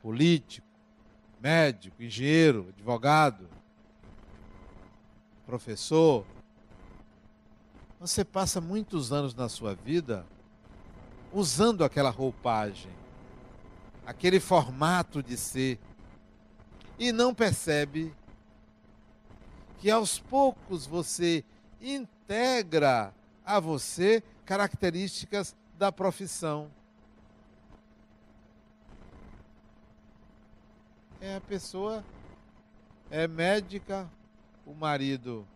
político, 0.00 0.67
médico, 1.40 2.02
engenheiro, 2.02 2.68
advogado, 2.68 3.48
professor. 5.46 6.24
Você 8.00 8.24
passa 8.24 8.60
muitos 8.60 9.12
anos 9.12 9.34
na 9.34 9.48
sua 9.48 9.74
vida 9.74 10.26
usando 11.32 11.84
aquela 11.84 12.10
roupagem, 12.10 12.90
aquele 14.06 14.40
formato 14.40 15.22
de 15.22 15.36
ser, 15.36 15.78
e 16.98 17.12
não 17.12 17.34
percebe 17.34 18.14
que 19.78 19.90
aos 19.90 20.18
poucos 20.18 20.86
você 20.86 21.44
integra 21.80 23.14
a 23.44 23.60
você 23.60 24.22
características 24.44 25.56
da 25.78 25.92
profissão. 25.92 26.70
É 31.20 31.36
a 31.36 31.40
pessoa 31.40 32.04
é 33.10 33.26
médica, 33.26 34.08
o 34.64 34.74
marido 34.74 35.46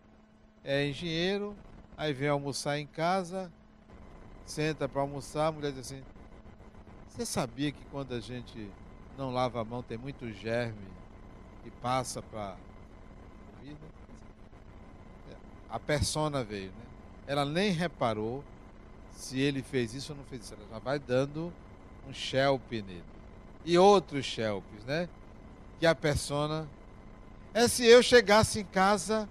é 0.63 0.87
engenheiro, 0.87 1.55
aí 1.95 2.11
vem 2.11 2.27
almoçar 2.27 2.79
em 2.79 2.87
casa, 2.87 3.51
senta 4.45 4.89
para 4.89 5.01
almoçar, 5.01 5.47
a 5.47 5.51
mulher 5.51 5.71
diz 5.71 5.81
assim: 5.81 6.03
Você 7.07 7.25
sabia 7.25 7.71
que 7.71 7.83
quando 7.85 8.13
a 8.13 8.19
gente 8.19 8.69
não 9.17 9.31
lava 9.31 9.61
a 9.61 9.63
mão 9.63 9.81
tem 9.81 9.97
muito 9.97 10.31
germe 10.33 10.87
e 11.65 11.71
passa 11.71 12.21
para 12.21 12.53
a 12.53 13.57
comida? 13.57 14.03
a 15.73 15.79
persona 15.79 16.43
veio, 16.43 16.69
né? 16.69 16.85
Ela 17.25 17.45
nem 17.45 17.71
reparou 17.71 18.43
se 19.11 19.39
ele 19.39 19.63
fez 19.63 19.95
isso 19.95 20.11
ou 20.11 20.17
não 20.19 20.25
fez 20.25 20.43
isso. 20.43 20.53
Ela 20.53 20.67
já 20.69 20.77
vai 20.77 20.99
dando 20.99 21.51
um 22.07 22.13
shelp 22.13 22.71
nele. 22.71 23.03
E 23.65 23.75
outros 23.75 24.23
shelps, 24.23 24.85
né? 24.85 25.09
Que 25.79 25.85
a 25.85 25.95
persona. 25.95 26.67
É 27.53 27.67
se 27.67 27.85
eu 27.85 28.01
chegasse 28.01 28.61
em 28.61 28.65
casa 28.65 29.29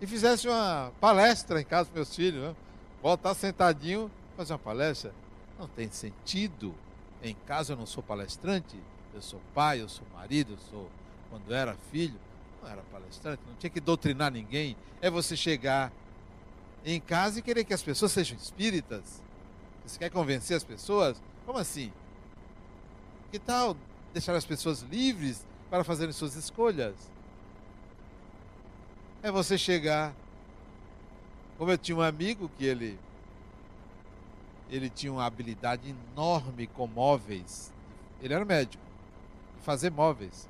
e 0.00 0.06
fizesse 0.06 0.48
uma 0.48 0.92
palestra 1.00 1.60
em 1.60 1.64
casa 1.64 1.84
dos 1.84 1.94
meus 1.94 2.14
filhos, 2.14 2.42
né? 2.42 2.56
voltar 3.00 3.34
sentadinho, 3.34 4.10
fazer 4.36 4.52
uma 4.52 4.58
palestra. 4.58 5.14
Não 5.58 5.68
tem 5.68 5.90
sentido. 5.90 6.74
Em 7.22 7.36
casa 7.46 7.74
eu 7.74 7.76
não 7.76 7.86
sou 7.86 8.02
palestrante, 8.02 8.76
eu 9.14 9.22
sou 9.22 9.40
pai, 9.54 9.80
eu 9.80 9.88
sou 9.88 10.04
marido, 10.12 10.54
eu 10.54 10.58
sou 10.70 10.90
quando 11.30 11.54
era 11.54 11.76
filho, 11.90 12.18
não 12.60 12.68
era 12.68 12.82
palestrante, 12.90 13.42
não 13.46 13.54
tinha 13.56 13.70
que 13.70 13.80
doutrinar 13.80 14.30
ninguém. 14.30 14.76
É 15.00 15.08
você 15.08 15.36
chegar 15.36 15.92
em 16.84 17.00
casa 17.00 17.38
e 17.38 17.42
querer 17.42 17.64
que 17.64 17.72
as 17.72 17.82
pessoas 17.82 18.12
sejam 18.12 18.36
espíritas. 18.36 19.22
Você 19.86 19.98
quer 19.98 20.10
convencer 20.10 20.56
as 20.56 20.64
pessoas? 20.64 21.22
Como 21.46 21.58
assim? 21.58 21.92
Que 23.30 23.38
tal 23.38 23.76
deixar 24.12 24.34
as 24.34 24.44
pessoas 24.44 24.82
livres 24.82 25.46
para 25.72 25.82
fazerem 25.82 26.12
suas 26.12 26.36
escolhas? 26.36 26.94
É 29.22 29.30
você 29.30 29.56
chegar. 29.56 30.14
Como 31.56 31.70
eu 31.70 31.78
tinha 31.78 31.96
um 31.96 32.02
amigo 32.02 32.50
que 32.58 32.66
ele 32.66 32.98
ele 34.68 34.90
tinha 34.90 35.10
uma 35.10 35.24
habilidade 35.24 35.94
enorme 36.12 36.66
com 36.66 36.86
móveis. 36.86 37.72
Ele 38.20 38.34
era 38.34 38.44
médico, 38.44 38.84
de 39.56 39.62
fazer 39.62 39.90
móveis. 39.90 40.46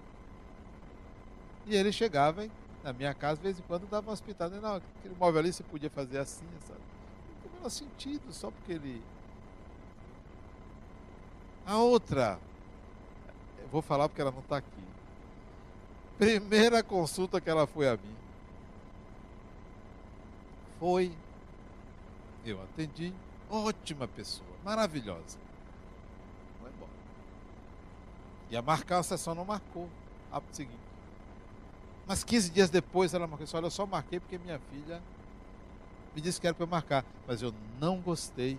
E 1.66 1.76
ele 1.76 1.92
chegava 1.92 2.48
na 2.82 2.92
minha 2.92 3.14
casa, 3.14 3.36
de 3.36 3.42
vez 3.44 3.58
em 3.60 3.62
quando, 3.62 3.88
dava 3.88 4.08
uma 4.08 4.14
hospital. 4.14 4.50
Não, 4.50 4.74
aquele 4.74 5.14
móvel 5.14 5.38
ali 5.38 5.52
você 5.52 5.62
podia 5.62 5.90
fazer 5.90 6.18
assim, 6.18 6.46
sabe? 6.66 6.80
Não 7.28 7.42
tem 7.42 7.52
menor 7.52 7.68
sentido, 7.68 8.32
só 8.32 8.50
porque 8.50 8.72
ele. 8.72 9.00
A 11.64 11.76
outra, 11.78 12.40
eu 13.60 13.68
vou 13.68 13.82
falar 13.82 14.08
porque 14.08 14.20
ela 14.20 14.32
não 14.32 14.40
está 14.40 14.56
aqui. 14.56 14.82
Primeira 16.22 16.82
consulta 16.82 17.40
que 17.40 17.50
ela 17.50 17.66
foi 17.66 17.88
a 17.88 17.96
mim 17.96 18.22
foi. 20.78 21.12
Eu 22.44 22.60
atendi, 22.60 23.14
Ótima 23.48 24.08
pessoa, 24.08 24.48
maravilhosa. 24.64 25.38
Foi 26.58 26.70
embora. 26.70 26.90
Ia 28.50 28.62
marcar 28.62 28.98
a 28.98 29.02
sessão, 29.02 29.34
não 29.34 29.44
marcou. 29.44 29.88
A 30.32 30.40
seguinte. 30.50 30.80
Mas 32.06 32.24
15 32.24 32.50
dias 32.50 32.70
depois 32.70 33.12
ela 33.12 33.26
marcou. 33.26 33.46
Olha, 33.52 33.66
eu 33.66 33.70
só 33.70 33.84
marquei 33.84 34.18
porque 34.18 34.38
minha 34.38 34.58
filha 34.58 35.02
me 36.16 36.20
disse 36.22 36.40
que 36.40 36.46
era 36.46 36.54
para 36.54 36.64
eu 36.64 36.68
marcar. 36.68 37.04
Mas 37.26 37.42
eu 37.42 37.54
não 37.78 38.00
gostei. 38.00 38.58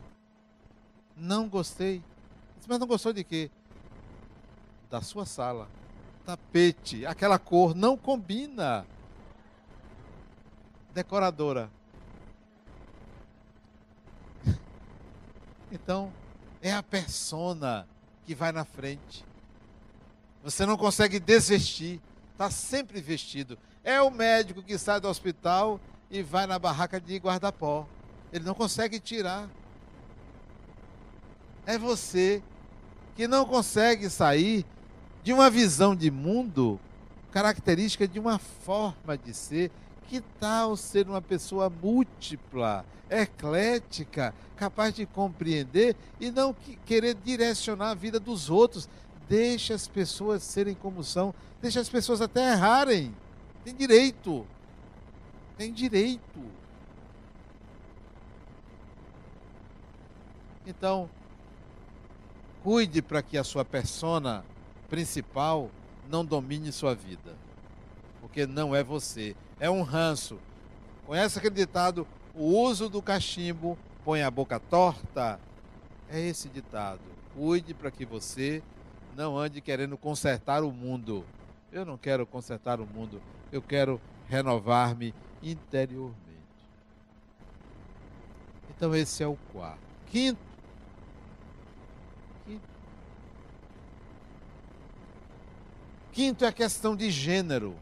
Não 1.17 1.49
gostei. 1.49 2.03
Mas 2.67 2.77
não 2.77 2.85
gostou 2.85 3.11
de 3.11 3.23
quê? 3.23 3.49
Da 4.91 5.01
sua 5.01 5.25
sala. 5.25 5.67
Tapete, 6.25 7.05
aquela 7.05 7.37
cor 7.37 7.75
não 7.75 7.97
combina. 7.97 8.85
Decoradora. 10.93 11.69
Então, 15.71 16.13
é 16.61 16.71
a 16.71 16.83
persona 16.83 17.87
que 18.25 18.35
vai 18.35 18.51
na 18.51 18.63
frente. 18.63 19.25
Você 20.43 20.65
não 20.65 20.77
consegue 20.77 21.19
desvestir, 21.19 21.99
está 22.31 22.51
sempre 22.51 23.01
vestido. 23.01 23.57
É 23.83 24.01
o 24.01 24.11
médico 24.11 24.61
que 24.61 24.77
sai 24.77 24.99
do 24.99 25.07
hospital 25.07 25.79
e 26.11 26.21
vai 26.21 26.45
na 26.45 26.59
barraca 26.59 27.01
de 27.01 27.17
guarda-pó. 27.17 27.87
Ele 28.31 28.45
não 28.45 28.53
consegue 28.53 28.99
tirar. 28.99 29.49
É 31.65 31.77
você 31.77 32.43
que 33.15 33.27
não 33.27 33.45
consegue 33.45 34.09
sair 34.09 34.65
de 35.23 35.31
uma 35.31 35.49
visão 35.49 35.95
de 35.95 36.11
mundo 36.11 36.79
característica 37.31 38.07
de 38.07 38.19
uma 38.19 38.37
forma 38.37 39.17
de 39.17 39.33
ser. 39.33 39.71
Que 40.07 40.21
tal 40.39 40.77
ser 40.77 41.07
uma 41.07 41.21
pessoa 41.21 41.69
múltipla, 41.69 42.85
eclética, 43.09 44.35
capaz 44.55 44.93
de 44.93 45.07
compreender 45.07 45.95
e 46.19 46.29
não 46.29 46.55
querer 46.85 47.15
direcionar 47.15 47.91
a 47.91 47.95
vida 47.95 48.19
dos 48.19 48.49
outros. 48.49 48.87
Deixa 49.27 49.73
as 49.73 49.87
pessoas 49.87 50.43
serem 50.43 50.75
como 50.75 51.03
são, 51.03 51.33
deixa 51.61 51.79
as 51.79 51.89
pessoas 51.89 52.21
até 52.21 52.51
errarem. 52.51 53.15
Tem 53.63 53.73
direito. 53.73 54.45
Tem 55.57 55.73
direito. 55.73 56.21
Então, 60.67 61.09
cuide 62.61 63.01
para 63.01 63.23
que 63.23 63.37
a 63.37 63.43
sua 63.43 63.65
persona 63.65 64.45
principal 64.93 65.71
não 66.07 66.23
domine 66.23 66.71
sua 66.71 66.93
vida. 66.93 67.35
Porque 68.21 68.45
não 68.45 68.75
é 68.75 68.83
você, 68.83 69.35
é 69.59 69.67
um 69.67 69.81
ranço. 69.81 70.37
Conhece 71.07 71.39
aquele 71.39 71.55
ditado: 71.55 72.07
o 72.35 72.43
uso 72.61 72.87
do 72.89 73.01
cachimbo 73.01 73.75
põe 74.05 74.21
a 74.21 74.29
boca 74.29 74.59
torta. 74.59 75.39
É 76.07 76.19
esse 76.19 76.47
ditado. 76.47 77.01
Cuide 77.33 77.73
para 77.73 77.89
que 77.89 78.05
você 78.05 78.61
não 79.17 79.35
ande 79.35 79.61
querendo 79.61 79.97
consertar 79.97 80.63
o 80.63 80.71
mundo. 80.71 81.25
Eu 81.71 81.83
não 81.83 81.97
quero 81.97 82.27
consertar 82.27 82.79
o 82.79 82.85
mundo, 82.85 83.19
eu 83.51 83.63
quero 83.63 83.99
renovar-me 84.29 85.11
interiormente. 85.41 86.19
Então 88.69 88.93
esse 88.93 89.23
é 89.23 89.27
o 89.27 89.39
quarto. 89.51 89.79
Quinto. 90.11 90.52
Quinto 96.13 96.45
é 96.45 96.47
a 96.47 96.53
questão 96.53 96.95
de 96.95 97.11
gênero. 97.11 97.75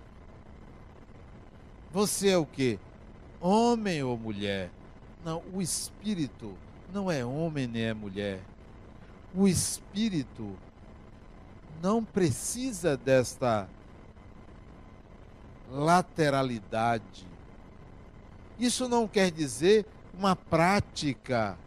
Você 1.91 2.29
é 2.29 2.38
o 2.38 2.45
quê? 2.45 2.79
homem 3.41 4.03
ou 4.03 4.15
mulher. 4.15 4.69
Não, 5.25 5.41
o 5.51 5.61
espírito 5.61 6.55
não 6.93 7.11
é 7.11 7.25
homem 7.25 7.67
nem 7.67 7.84
é 7.84 7.93
mulher. 7.93 8.39
O 9.34 9.47
espírito 9.47 10.55
não 11.82 12.03
precisa 12.03 12.95
desta 12.95 13.67
lateralidade. 15.69 17.27
Isso 18.59 18.88
não 18.88 19.07
quer 19.07 19.32
dizer 19.32 19.86
uma 20.13 20.36
prática 20.36 21.57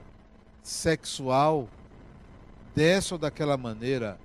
sexual 0.63 1.69
dessa 2.75 3.15
ou 3.15 3.19
daquela 3.19 3.57
maneira. 3.57 4.19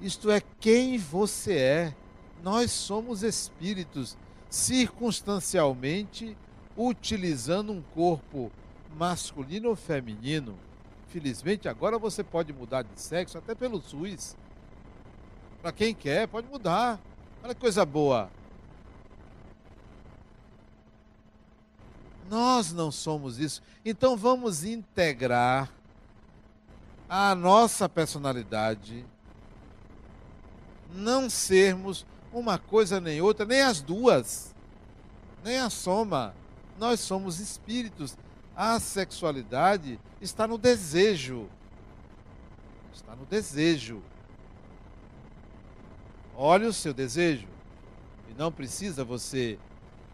Isto 0.00 0.30
é 0.30 0.42
quem 0.60 0.98
você 0.98 1.56
é. 1.56 1.96
Nós 2.42 2.70
somos 2.70 3.22
espíritos 3.22 4.16
circunstancialmente 4.50 6.36
utilizando 6.76 7.72
um 7.72 7.82
corpo 7.82 8.50
masculino 8.96 9.70
ou 9.70 9.76
feminino. 9.76 10.56
Felizmente 11.08 11.68
agora 11.68 11.98
você 11.98 12.22
pode 12.22 12.52
mudar 12.52 12.82
de 12.82 13.00
sexo 13.00 13.38
até 13.38 13.54
pelo 13.54 13.80
SUS. 13.80 14.36
Para 15.62 15.72
quem 15.72 15.94
quer, 15.94 16.28
pode 16.28 16.48
mudar. 16.48 17.00
Olha 17.42 17.54
que 17.54 17.60
coisa 17.60 17.84
boa. 17.84 18.30
Nós 22.28 22.72
não 22.72 22.90
somos 22.90 23.38
isso. 23.38 23.62
Então 23.84 24.16
vamos 24.16 24.64
integrar 24.64 25.70
a 27.08 27.34
nossa 27.34 27.88
personalidade, 27.88 29.04
não 30.94 31.28
sermos 31.28 32.06
uma 32.32 32.58
coisa 32.58 33.00
nem 33.00 33.20
outra, 33.20 33.44
nem 33.44 33.60
as 33.60 33.80
duas, 33.80 34.54
nem 35.42 35.58
a 35.58 35.68
soma. 35.68 36.34
Nós 36.78 37.00
somos 37.00 37.40
espíritos. 37.40 38.16
A 38.56 38.78
sexualidade 38.78 39.98
está 40.20 40.46
no 40.46 40.56
desejo. 40.56 41.48
Está 42.92 43.14
no 43.16 43.26
desejo. 43.26 44.00
Olha 46.36 46.68
o 46.68 46.72
seu 46.72 46.94
desejo. 46.94 47.48
E 48.30 48.34
não 48.38 48.50
precisa 48.50 49.04
você 49.04 49.58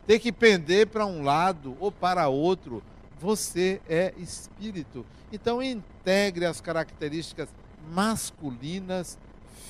ter 0.06 0.18
que 0.18 0.32
pender 0.32 0.86
para 0.86 1.06
um 1.06 1.22
lado 1.22 1.76
ou 1.78 1.92
para 1.92 2.28
outro. 2.28 2.82
Você 3.18 3.80
é 3.88 4.14
espírito. 4.16 5.04
Então 5.32 5.62
integre 5.62 6.46
as 6.46 6.60
características 6.60 7.48
masculinas, 7.90 9.18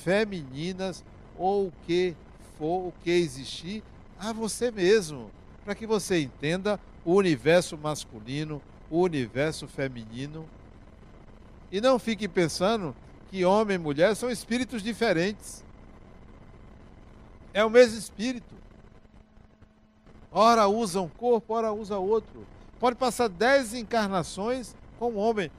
femininas 0.03 1.03
ou 1.37 1.67
o 1.67 1.73
que 1.85 2.15
for 2.57 2.87
o 2.87 2.93
que 3.03 3.09
existir 3.09 3.83
a 4.19 4.31
você 4.31 4.69
mesmo, 4.69 5.31
para 5.63 5.73
que 5.73 5.87
você 5.87 6.21
entenda 6.21 6.79
o 7.03 7.13
universo 7.13 7.77
masculino, 7.77 8.61
o 8.89 8.99
universo 8.99 9.67
feminino. 9.67 10.45
E 11.71 11.81
não 11.81 11.97
fique 11.97 12.27
pensando 12.27 12.95
que 13.29 13.45
homem 13.45 13.75
e 13.75 13.79
mulher 13.79 14.15
são 14.15 14.29
espíritos 14.29 14.83
diferentes. 14.83 15.63
É 17.53 17.63
o 17.63 17.69
mesmo 17.69 17.97
espírito. 17.97 18.53
Ora 20.31 20.67
usa 20.67 21.01
um 21.01 21.09
corpo, 21.09 21.53
ora 21.53 21.73
usa 21.73 21.97
outro. 21.97 22.45
Pode 22.79 22.95
passar 22.95 23.27
dez 23.27 23.73
encarnações 23.73 24.75
com 24.99 25.11
um 25.11 25.17
homem, 25.17 25.51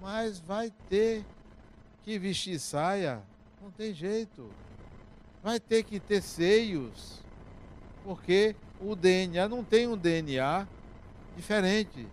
mas 0.00 0.38
vai 0.40 0.72
ter 0.88 1.24
que 2.02 2.18
vestir 2.18 2.58
saia. 2.58 3.22
Não 3.60 3.70
tem 3.70 3.92
jeito 3.92 4.50
vai 5.42 5.58
ter 5.58 5.82
que 5.82 5.98
ter 5.98 6.22
seios. 6.22 7.20
Porque 8.04 8.54
o 8.80 8.94
DNA 8.94 9.48
não 9.48 9.62
tem 9.62 9.86
um 9.86 9.96
DNA 9.96 10.66
diferente. 11.36 12.06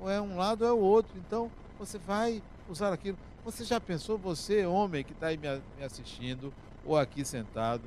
Ou 0.00 0.10
é 0.10 0.20
um 0.20 0.36
lado 0.36 0.62
ou 0.62 0.68
é 0.68 0.72
o 0.72 0.78
outro. 0.78 1.12
Então, 1.18 1.50
você 1.78 1.98
vai 1.98 2.42
usar 2.68 2.92
aquilo. 2.92 3.18
Você 3.44 3.64
já 3.64 3.80
pensou, 3.80 4.18
você, 4.18 4.66
homem 4.66 5.04
que 5.04 5.12
está 5.12 5.28
aí 5.28 5.36
me 5.36 5.84
assistindo, 5.84 6.52
ou 6.84 6.96
aqui 6.96 7.24
sentado, 7.24 7.84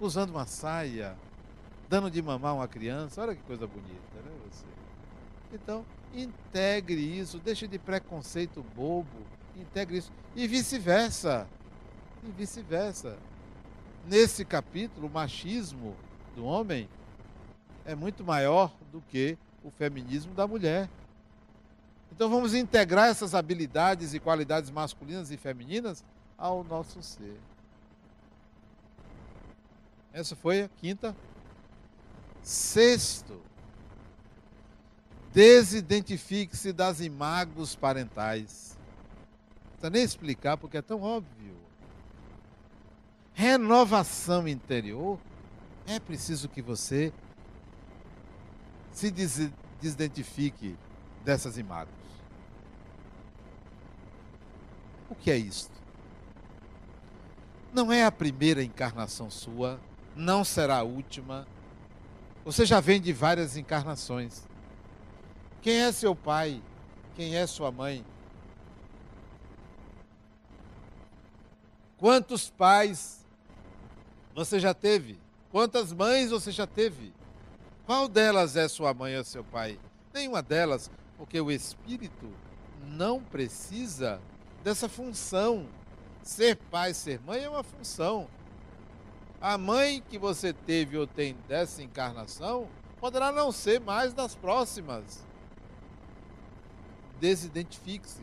usando 0.00 0.30
uma 0.30 0.46
saia, 0.46 1.16
dando 1.88 2.10
de 2.10 2.22
mamar 2.22 2.54
uma 2.54 2.68
criança? 2.68 3.22
Olha 3.22 3.34
que 3.34 3.42
coisa 3.42 3.66
bonita, 3.66 4.16
né? 4.24 4.30
Você. 4.48 4.64
Então, 5.52 5.84
integre 6.14 7.00
isso, 7.18 7.38
deixe 7.38 7.66
de 7.66 7.78
preconceito 7.78 8.64
bobo, 8.74 9.08
integre 9.56 9.98
isso. 9.98 10.12
E 10.36 10.46
vice-versa. 10.46 11.48
E 12.26 12.30
vice-versa. 12.30 13.18
Nesse 14.06 14.44
capítulo, 14.44 15.06
o 15.06 15.10
machismo 15.10 15.94
do 16.34 16.44
homem 16.44 16.88
é 17.84 17.94
muito 17.94 18.24
maior 18.24 18.74
do 18.90 19.00
que 19.02 19.36
o 19.62 19.70
feminismo 19.70 20.34
da 20.34 20.46
mulher. 20.46 20.88
Então 22.10 22.30
vamos 22.30 22.54
integrar 22.54 23.08
essas 23.08 23.34
habilidades 23.34 24.14
e 24.14 24.20
qualidades 24.20 24.70
masculinas 24.70 25.30
e 25.30 25.36
femininas 25.36 26.04
ao 26.38 26.64
nosso 26.64 27.02
ser. 27.02 27.38
Essa 30.12 30.36
foi 30.36 30.62
a 30.62 30.68
quinta. 30.68 31.14
Sexto, 32.42 33.40
desidentifique-se 35.32 36.72
das 36.72 37.00
imagens 37.00 37.74
parentais. 37.74 38.78
Não 39.56 39.70
precisa 39.72 39.90
nem 39.90 40.02
explicar 40.02 40.56
porque 40.56 40.76
é 40.76 40.82
tão 40.82 41.02
óbvio. 41.02 41.63
Renovação 43.34 44.46
interior 44.46 45.18
é 45.86 45.98
preciso 45.98 46.48
que 46.48 46.62
você 46.62 47.12
se 48.92 49.10
desidentifique 49.10 50.76
dessas 51.24 51.58
imagens. 51.58 51.98
O 55.10 55.16
que 55.16 55.32
é 55.32 55.36
isto? 55.36 55.74
Não 57.72 57.92
é 57.92 58.04
a 58.04 58.12
primeira 58.12 58.62
encarnação 58.62 59.28
sua, 59.28 59.80
não 60.14 60.44
será 60.44 60.78
a 60.78 60.82
última. 60.84 61.44
Você 62.44 62.64
já 62.64 62.78
vem 62.78 63.00
de 63.00 63.12
várias 63.12 63.56
encarnações. 63.56 64.46
Quem 65.60 65.80
é 65.80 65.90
seu 65.90 66.14
pai? 66.14 66.62
Quem 67.16 67.36
é 67.36 67.46
sua 67.48 67.72
mãe? 67.72 68.06
Quantos 71.96 72.48
pais 72.48 73.23
você 74.34 74.58
já 74.58 74.74
teve? 74.74 75.18
Quantas 75.50 75.92
mães 75.92 76.30
você 76.30 76.50
já 76.50 76.66
teve? 76.66 77.12
Qual 77.86 78.08
delas 78.08 78.56
é 78.56 78.66
sua 78.66 78.92
mãe 78.92 79.16
ou 79.16 79.24
seu 79.24 79.44
pai? 79.44 79.78
Nenhuma 80.12 80.42
delas, 80.42 80.90
porque 81.16 81.40
o 81.40 81.50
espírito 81.50 82.28
não 82.86 83.22
precisa 83.22 84.20
dessa 84.62 84.88
função. 84.88 85.66
Ser 86.22 86.56
pai, 86.56 86.94
ser 86.94 87.20
mãe 87.20 87.44
é 87.44 87.48
uma 87.48 87.62
função. 87.62 88.26
A 89.40 89.56
mãe 89.58 90.02
que 90.08 90.18
você 90.18 90.52
teve 90.52 90.96
ou 90.96 91.06
tem 91.06 91.36
dessa 91.46 91.82
encarnação 91.82 92.66
poderá 92.98 93.30
não 93.30 93.52
ser 93.52 93.78
mais 93.80 94.14
das 94.14 94.34
próximas. 94.34 95.22
Desidentifique-se. 97.20 98.22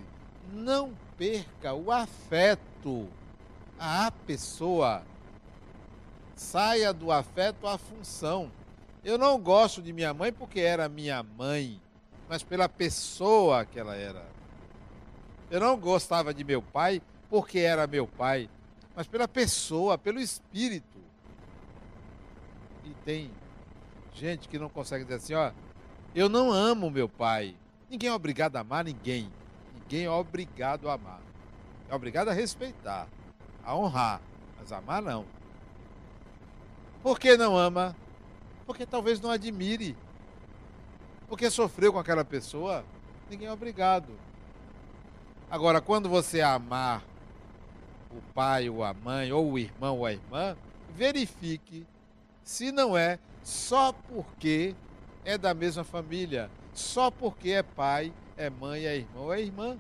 Não 0.51 0.93
perca 1.17 1.73
o 1.73 1.91
afeto 1.91 3.07
à 3.79 4.11
pessoa. 4.25 5.03
Saia 6.35 6.93
do 6.93 7.11
afeto 7.11 7.67
à 7.67 7.77
função. 7.77 8.51
Eu 9.03 9.17
não 9.17 9.39
gosto 9.39 9.81
de 9.81 9.91
minha 9.91 10.13
mãe 10.13 10.31
porque 10.31 10.59
era 10.59 10.87
minha 10.87 11.23
mãe, 11.23 11.81
mas 12.29 12.43
pela 12.43 12.69
pessoa 12.69 13.65
que 13.65 13.79
ela 13.79 13.95
era. 13.95 14.25
Eu 15.49 15.59
não 15.59 15.77
gostava 15.77 16.33
de 16.33 16.43
meu 16.43 16.61
pai 16.61 17.01
porque 17.29 17.59
era 17.59 17.87
meu 17.87 18.07
pai, 18.07 18.49
mas 18.95 19.07
pela 19.07 19.27
pessoa, 19.27 19.97
pelo 19.97 20.19
espírito. 20.19 20.99
E 22.85 22.93
tem 23.05 23.31
gente 24.13 24.47
que 24.47 24.59
não 24.59 24.69
consegue 24.69 25.03
dizer 25.03 25.15
assim, 25.15 25.33
ó, 25.33 25.51
eu 26.13 26.29
não 26.29 26.51
amo 26.51 26.91
meu 26.91 27.09
pai. 27.09 27.55
Ninguém 27.89 28.09
é 28.09 28.13
obrigado 28.13 28.55
a 28.55 28.61
amar 28.61 28.85
ninguém. 28.85 29.31
Ninguém 29.73 30.05
é 30.05 30.09
obrigado 30.09 30.89
a 30.89 30.93
amar. 30.93 31.21
É 31.89 31.95
obrigado 31.95 32.29
a 32.29 32.33
respeitar, 32.33 33.07
a 33.63 33.75
honrar, 33.75 34.21
mas 34.57 34.71
amar 34.71 35.01
não. 35.01 35.25
Por 37.01 37.19
que 37.19 37.35
não 37.35 37.57
ama? 37.57 37.95
Porque 38.65 38.85
talvez 38.85 39.19
não 39.19 39.31
admire. 39.31 39.97
Porque 41.27 41.49
sofreu 41.49 41.91
com 41.93 41.99
aquela 41.99 42.23
pessoa. 42.23 42.85
Ninguém 43.29 43.47
é 43.47 43.51
obrigado. 43.51 44.09
Agora, 45.49 45.81
quando 45.81 46.07
você 46.07 46.41
amar 46.41 47.03
o 48.11 48.21
pai 48.33 48.69
ou 48.69 48.83
a 48.83 48.93
mãe, 48.93 49.31
ou 49.31 49.51
o 49.51 49.59
irmão 49.59 49.97
ou 49.97 50.05
a 50.05 50.13
irmã, 50.13 50.55
verifique 50.95 51.85
se 52.43 52.71
não 52.71 52.97
é 52.97 53.17
só 53.43 53.91
porque 53.91 54.75
é 55.23 55.37
da 55.37 55.53
mesma 55.53 55.83
família, 55.83 56.49
só 56.73 57.09
porque 57.09 57.51
é 57.51 57.63
pai, 57.63 58.13
é 58.37 58.49
mãe, 58.49 58.85
é 58.85 58.97
irmão 58.97 59.23
ou 59.23 59.33
é 59.33 59.41
irmã. 59.41 59.77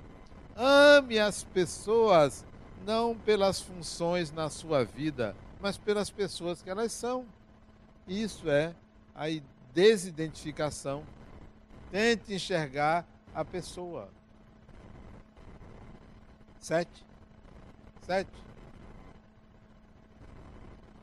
Ame 0.55 1.19
as 1.19 1.43
pessoas 1.43 2.45
não 2.85 3.15
pelas 3.15 3.61
funções 3.61 4.31
na 4.31 4.49
sua 4.49 4.83
vida, 4.83 5.35
mas 5.61 5.77
pelas 5.77 6.09
pessoas 6.09 6.61
que 6.61 6.69
elas 6.69 6.91
são. 6.91 7.25
Isso 8.07 8.49
é 8.49 8.73
a 9.15 9.25
desidentificação. 9.73 11.03
Tente 11.91 12.33
enxergar 12.33 13.05
a 13.33 13.45
pessoa. 13.45 14.09
Sete. 16.59 17.05
Sete. 18.05 18.31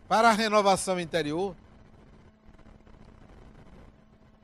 Para 0.08 0.30
a 0.30 0.32
renovação 0.32 0.98
interior, 0.98 1.54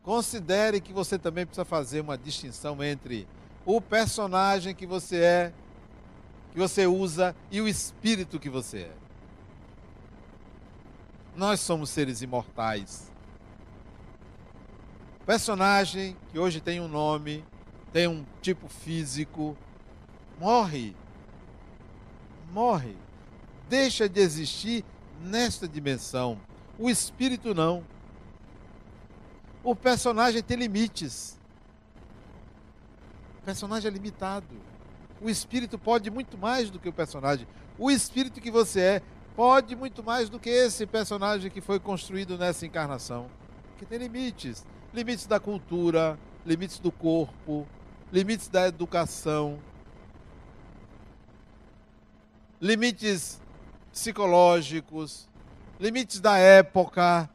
considere 0.02 0.80
que 0.80 0.92
você 0.92 1.18
também 1.18 1.46
precisa 1.46 1.64
fazer 1.64 2.00
uma 2.00 2.18
distinção 2.18 2.82
entre 2.84 3.26
o 3.64 3.80
personagem 3.80 4.74
que 4.74 4.86
você 4.86 5.16
é, 5.16 5.52
que 6.52 6.58
você 6.58 6.86
usa, 6.86 7.34
e 7.50 7.60
o 7.60 7.66
espírito 7.66 8.38
que 8.38 8.50
você 8.50 8.82
é. 8.82 9.03
Nós 11.36 11.60
somos 11.60 11.90
seres 11.90 12.22
imortais. 12.22 13.10
O 15.22 15.24
personagem 15.24 16.16
que 16.30 16.38
hoje 16.38 16.60
tem 16.60 16.80
um 16.80 16.88
nome, 16.88 17.44
tem 17.92 18.06
um 18.06 18.24
tipo 18.40 18.68
físico, 18.68 19.56
morre 20.38 20.94
morre, 22.54 22.96
deixa 23.68 24.08
de 24.08 24.20
existir 24.20 24.84
nesta 25.20 25.66
dimensão. 25.66 26.38
O 26.78 26.88
espírito 26.88 27.52
não. 27.52 27.84
O 29.62 29.74
personagem 29.74 30.40
tem 30.40 30.56
limites. 30.56 31.36
O 33.40 33.44
personagem 33.44 33.88
é 33.88 33.92
limitado. 33.92 34.54
O 35.20 35.28
espírito 35.28 35.78
pode 35.78 36.10
muito 36.10 36.38
mais 36.38 36.70
do 36.70 36.78
que 36.78 36.88
o 36.88 36.92
personagem. 36.92 37.46
O 37.76 37.90
espírito 37.90 38.40
que 38.40 38.50
você 38.50 38.80
é 38.80 39.02
pode 39.36 39.74
muito 39.74 40.02
mais 40.02 40.28
do 40.28 40.38
que 40.38 40.50
esse 40.50 40.86
personagem 40.86 41.50
que 41.50 41.60
foi 41.60 41.78
construído 41.78 42.38
nessa 42.38 42.66
encarnação. 42.66 43.28
Que 43.78 43.84
tem 43.84 43.98
limites. 43.98 44.64
Limites 44.92 45.26
da 45.26 45.40
cultura, 45.40 46.18
limites 46.46 46.78
do 46.78 46.92
corpo, 46.92 47.66
limites 48.12 48.48
da 48.48 48.68
educação, 48.68 49.58
limites 52.60 53.40
psicológicos, 53.92 55.28
limites 55.80 56.20
da 56.20 56.38
época, 56.38 57.28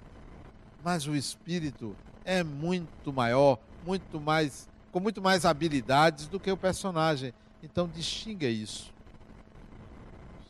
mas 0.83 1.05
o 1.05 1.15
espírito 1.15 1.95
é 2.23 2.43
muito 2.43 3.11
maior, 3.11 3.59
muito 3.85 4.21
mais 4.21 4.69
com 4.91 4.99
muito 4.99 5.21
mais 5.21 5.45
habilidades 5.45 6.27
do 6.27 6.39
que 6.39 6.51
o 6.51 6.57
personagem. 6.57 7.33
Então 7.61 7.87
distinga 7.87 8.47
isso. 8.47 8.91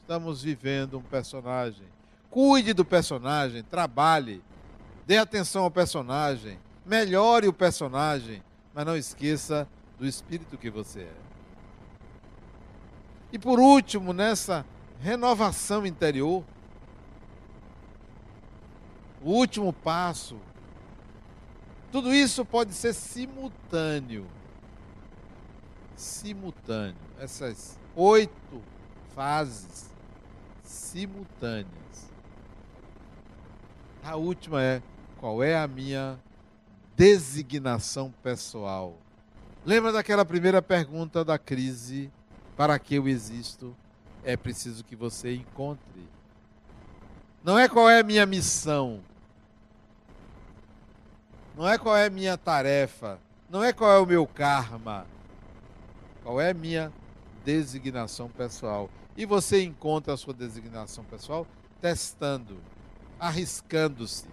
Estamos 0.09 0.41
vivendo 0.41 0.97
um 0.97 1.03
personagem. 1.03 1.85
Cuide 2.31 2.73
do 2.73 2.83
personagem, 2.83 3.61
trabalhe, 3.61 4.41
dê 5.05 5.19
atenção 5.19 5.65
ao 5.65 5.69
personagem, 5.69 6.57
melhore 6.83 7.47
o 7.47 7.53
personagem, 7.53 8.41
mas 8.73 8.87
não 8.87 8.97
esqueça 8.97 9.67
do 9.99 10.07
espírito 10.07 10.57
que 10.57 10.71
você 10.71 11.01
é. 11.01 11.13
E 13.31 13.37
por 13.37 13.59
último, 13.59 14.11
nessa 14.11 14.65
renovação 14.99 15.85
interior, 15.85 16.43
o 19.21 19.29
último 19.29 19.71
passo, 19.71 20.39
tudo 21.91 22.11
isso 22.11 22.43
pode 22.43 22.73
ser 22.73 22.95
simultâneo. 22.95 24.25
Simultâneo. 25.95 26.97
Essas 27.19 27.77
oito 27.95 28.59
fases 29.13 29.88
simultâneas. 30.69 32.11
A 34.03 34.15
última 34.15 34.61
é 34.61 34.81
qual 35.17 35.43
é 35.43 35.57
a 35.57 35.67
minha 35.67 36.19
designação 36.95 38.13
pessoal. 38.23 38.95
Lembra 39.65 39.91
daquela 39.91 40.23
primeira 40.23 40.61
pergunta 40.61 41.25
da 41.25 41.39
crise: 41.39 42.11
para 42.55 42.77
que 42.77 42.95
eu 42.95 43.07
existo? 43.07 43.75
É 44.23 44.37
preciso 44.37 44.83
que 44.83 44.95
você 44.95 45.33
encontre. 45.33 46.07
Não 47.43 47.57
é 47.57 47.67
qual 47.67 47.89
é 47.89 47.99
a 47.99 48.03
minha 48.03 48.25
missão. 48.25 49.01
Não 51.57 51.67
é 51.67 51.77
qual 51.77 51.97
é 51.97 52.05
a 52.05 52.09
minha 52.09 52.37
tarefa. 52.37 53.19
Não 53.49 53.63
é 53.63 53.73
qual 53.73 53.91
é 53.91 53.99
o 53.99 54.05
meu 54.05 54.27
karma. 54.27 55.05
Qual 56.23 56.39
é 56.39 56.51
a 56.51 56.53
minha 56.53 56.93
designação 57.43 58.29
pessoal. 58.29 58.89
E 59.19 59.25
você 59.25 59.61
encontra 59.61 60.13
a 60.13 60.17
sua 60.17 60.33
designação 60.33 61.03
pessoal 61.03 61.45
testando, 61.81 62.57
arriscando-se, 63.19 64.29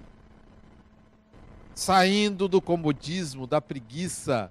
saindo 1.74 2.46
do 2.46 2.62
comodismo, 2.62 3.48
da 3.48 3.60
preguiça 3.60 4.48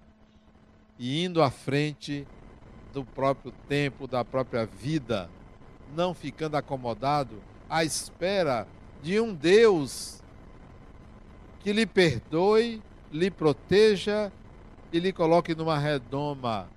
e 0.99 1.23
indo 1.23 1.41
à 1.41 1.49
frente 1.49 2.27
do 2.91 3.05
próprio 3.05 3.53
tempo, 3.69 4.07
da 4.07 4.25
própria 4.25 4.65
vida, 4.65 5.29
não 5.95 6.13
ficando 6.13 6.57
acomodado 6.57 7.41
à 7.69 7.85
espera 7.85 8.67
de 9.01 9.17
um 9.21 9.33
Deus 9.33 10.21
que 11.61 11.71
lhe 11.71 11.85
perdoe, 11.85 12.83
lhe 13.09 13.31
proteja 13.31 14.29
e 14.91 14.99
lhe 14.99 15.13
coloque 15.13 15.55
numa 15.55 15.79
redoma. 15.79 16.67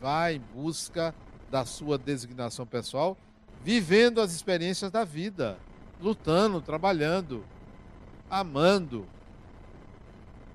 Vá 0.00 0.30
em 0.30 0.38
busca 0.38 1.12
da 1.50 1.64
sua 1.64 1.98
designação 1.98 2.64
pessoal, 2.64 3.16
vivendo 3.62 4.20
as 4.20 4.32
experiências 4.32 4.90
da 4.90 5.04
vida, 5.04 5.58
lutando, 6.00 6.60
trabalhando, 6.60 7.44
amando, 8.30 9.06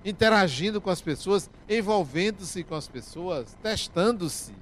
interagindo 0.04 0.80
com 0.80 0.90
as 0.90 1.00
pessoas, 1.00 1.50
envolvendo-se 1.68 2.64
com 2.64 2.74
as 2.74 2.88
pessoas, 2.88 3.56
testando-se. 3.62 4.54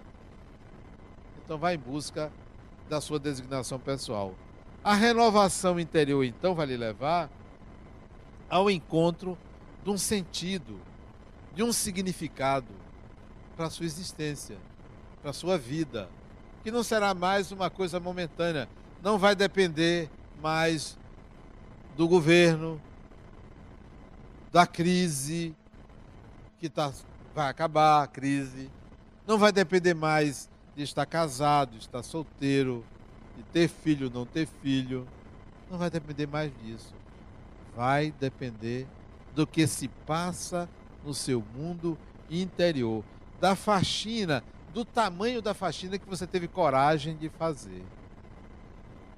Então 1.44 1.56
vá 1.56 1.72
em 1.72 1.78
busca 1.78 2.32
da 2.88 3.00
sua 3.00 3.18
designação 3.18 3.78
pessoal. 3.78 4.34
A 4.82 4.94
renovação 4.94 5.80
interior, 5.80 6.24
então, 6.24 6.54
vai 6.54 6.66
lhe 6.66 6.76
levar 6.76 7.30
ao 8.50 8.70
encontro 8.70 9.38
de 9.82 9.90
um 9.90 9.96
sentido, 9.96 10.78
de 11.54 11.62
um 11.62 11.72
significado 11.72 12.68
para 13.56 13.66
a 13.66 13.70
sua 13.70 13.86
existência 13.86 14.58
para 15.24 15.30
a 15.30 15.32
sua 15.32 15.56
vida, 15.56 16.06
que 16.64 16.70
não 16.70 16.82
será 16.82 17.12
mais 17.12 17.52
uma 17.52 17.68
coisa 17.68 18.00
momentânea, 18.00 18.66
não 19.02 19.18
vai 19.18 19.36
depender 19.36 20.08
mais 20.40 20.96
do 21.94 22.08
governo, 22.08 22.80
da 24.50 24.66
crise 24.66 25.54
que 26.58 26.70
tá, 26.70 26.90
vai 27.34 27.50
acabar 27.50 28.02
a 28.02 28.06
crise, 28.06 28.70
não 29.26 29.36
vai 29.36 29.52
depender 29.52 29.92
mais 29.92 30.48
de 30.74 30.82
estar 30.82 31.04
casado, 31.04 31.76
estar 31.76 32.02
solteiro, 32.02 32.82
de 33.36 33.42
ter 33.42 33.68
filho, 33.68 34.08
não 34.08 34.24
ter 34.24 34.48
filho, 34.62 35.06
não 35.70 35.76
vai 35.76 35.90
depender 35.90 36.26
mais 36.26 36.50
disso. 36.62 36.94
Vai 37.76 38.10
depender 38.18 38.86
do 39.34 39.46
que 39.46 39.66
se 39.66 39.88
passa 40.06 40.66
no 41.04 41.12
seu 41.12 41.44
mundo 41.54 41.98
interior, 42.30 43.04
da 43.38 43.54
faxina 43.54 44.42
do 44.74 44.84
tamanho 44.84 45.40
da 45.40 45.54
faxina 45.54 45.96
que 45.96 46.08
você 46.08 46.26
teve 46.26 46.48
coragem 46.48 47.16
de 47.16 47.28
fazer. 47.28 47.84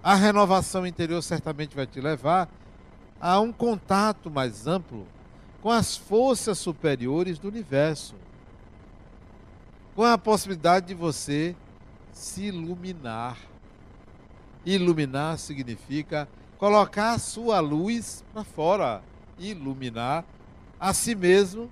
A 0.02 0.14
renovação 0.14 0.86
interior 0.86 1.22
certamente 1.22 1.74
vai 1.74 1.86
te 1.86 1.98
levar 1.98 2.48
a 3.18 3.40
um 3.40 3.50
contato 3.50 4.30
mais 4.30 4.66
amplo 4.66 5.06
com 5.62 5.70
as 5.70 5.96
forças 5.96 6.58
superiores 6.58 7.38
do 7.38 7.48
universo. 7.48 8.14
Com 9.94 10.04
a 10.04 10.18
possibilidade 10.18 10.88
de 10.88 10.94
você 10.94 11.56
se 12.12 12.44
iluminar. 12.44 13.38
Iluminar 14.64 15.38
significa 15.38 16.28
colocar 16.58 17.14
a 17.14 17.18
sua 17.18 17.60
luz 17.60 18.22
para 18.30 18.44
fora, 18.44 19.02
iluminar 19.38 20.22
a 20.78 20.92
si 20.92 21.14
mesmo 21.14 21.70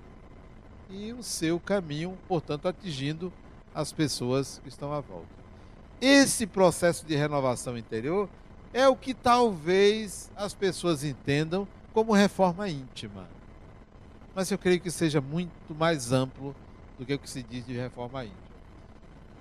e 0.89 1.13
o 1.13 1.21
seu 1.21 1.59
caminho, 1.59 2.17
portanto, 2.27 2.67
atingindo 2.67 3.31
as 3.75 3.91
pessoas 3.91 4.59
que 4.63 4.69
estão 4.69 4.93
à 4.93 5.01
volta. 5.01 5.27
Esse 5.99 6.47
processo 6.47 7.05
de 7.05 7.15
renovação 7.15 7.77
interior 7.77 8.29
é 8.73 8.87
o 8.87 8.95
que 8.95 9.13
talvez 9.13 10.31
as 10.35 10.53
pessoas 10.53 11.03
entendam 11.03 11.67
como 11.93 12.13
reforma 12.13 12.69
íntima. 12.69 13.27
Mas 14.33 14.49
eu 14.49 14.57
creio 14.57 14.79
que 14.79 14.89
seja 14.89 15.19
muito 15.19 15.75
mais 15.75 16.11
amplo 16.11 16.55
do 16.97 17.05
que 17.05 17.13
o 17.13 17.19
que 17.19 17.29
se 17.29 17.43
diz 17.43 17.65
de 17.65 17.73
reforma 17.73 18.23
íntima. 18.23 18.45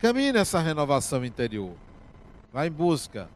Caminhe 0.01 0.33
nessa 0.33 0.59
renovação 0.61 1.25
interior. 1.25 1.73
Vá 2.53 2.67
em 2.67 2.71
busca. 2.71 3.29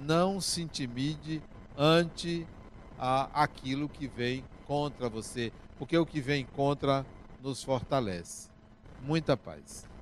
Não 0.00 0.40
se 0.40 0.62
intimide 0.62 1.40
ante 1.76 2.46
a, 2.98 3.42
aquilo 3.42 3.88
que 3.88 4.06
vem 4.06 4.44
contra 4.66 5.08
você, 5.08 5.52
porque 5.78 5.96
o 5.96 6.06
que 6.06 6.20
vem 6.20 6.44
contra 6.44 7.06
nos 7.42 7.62
fortalece. 7.62 8.48
Muita 9.02 9.36
paz. 9.36 9.93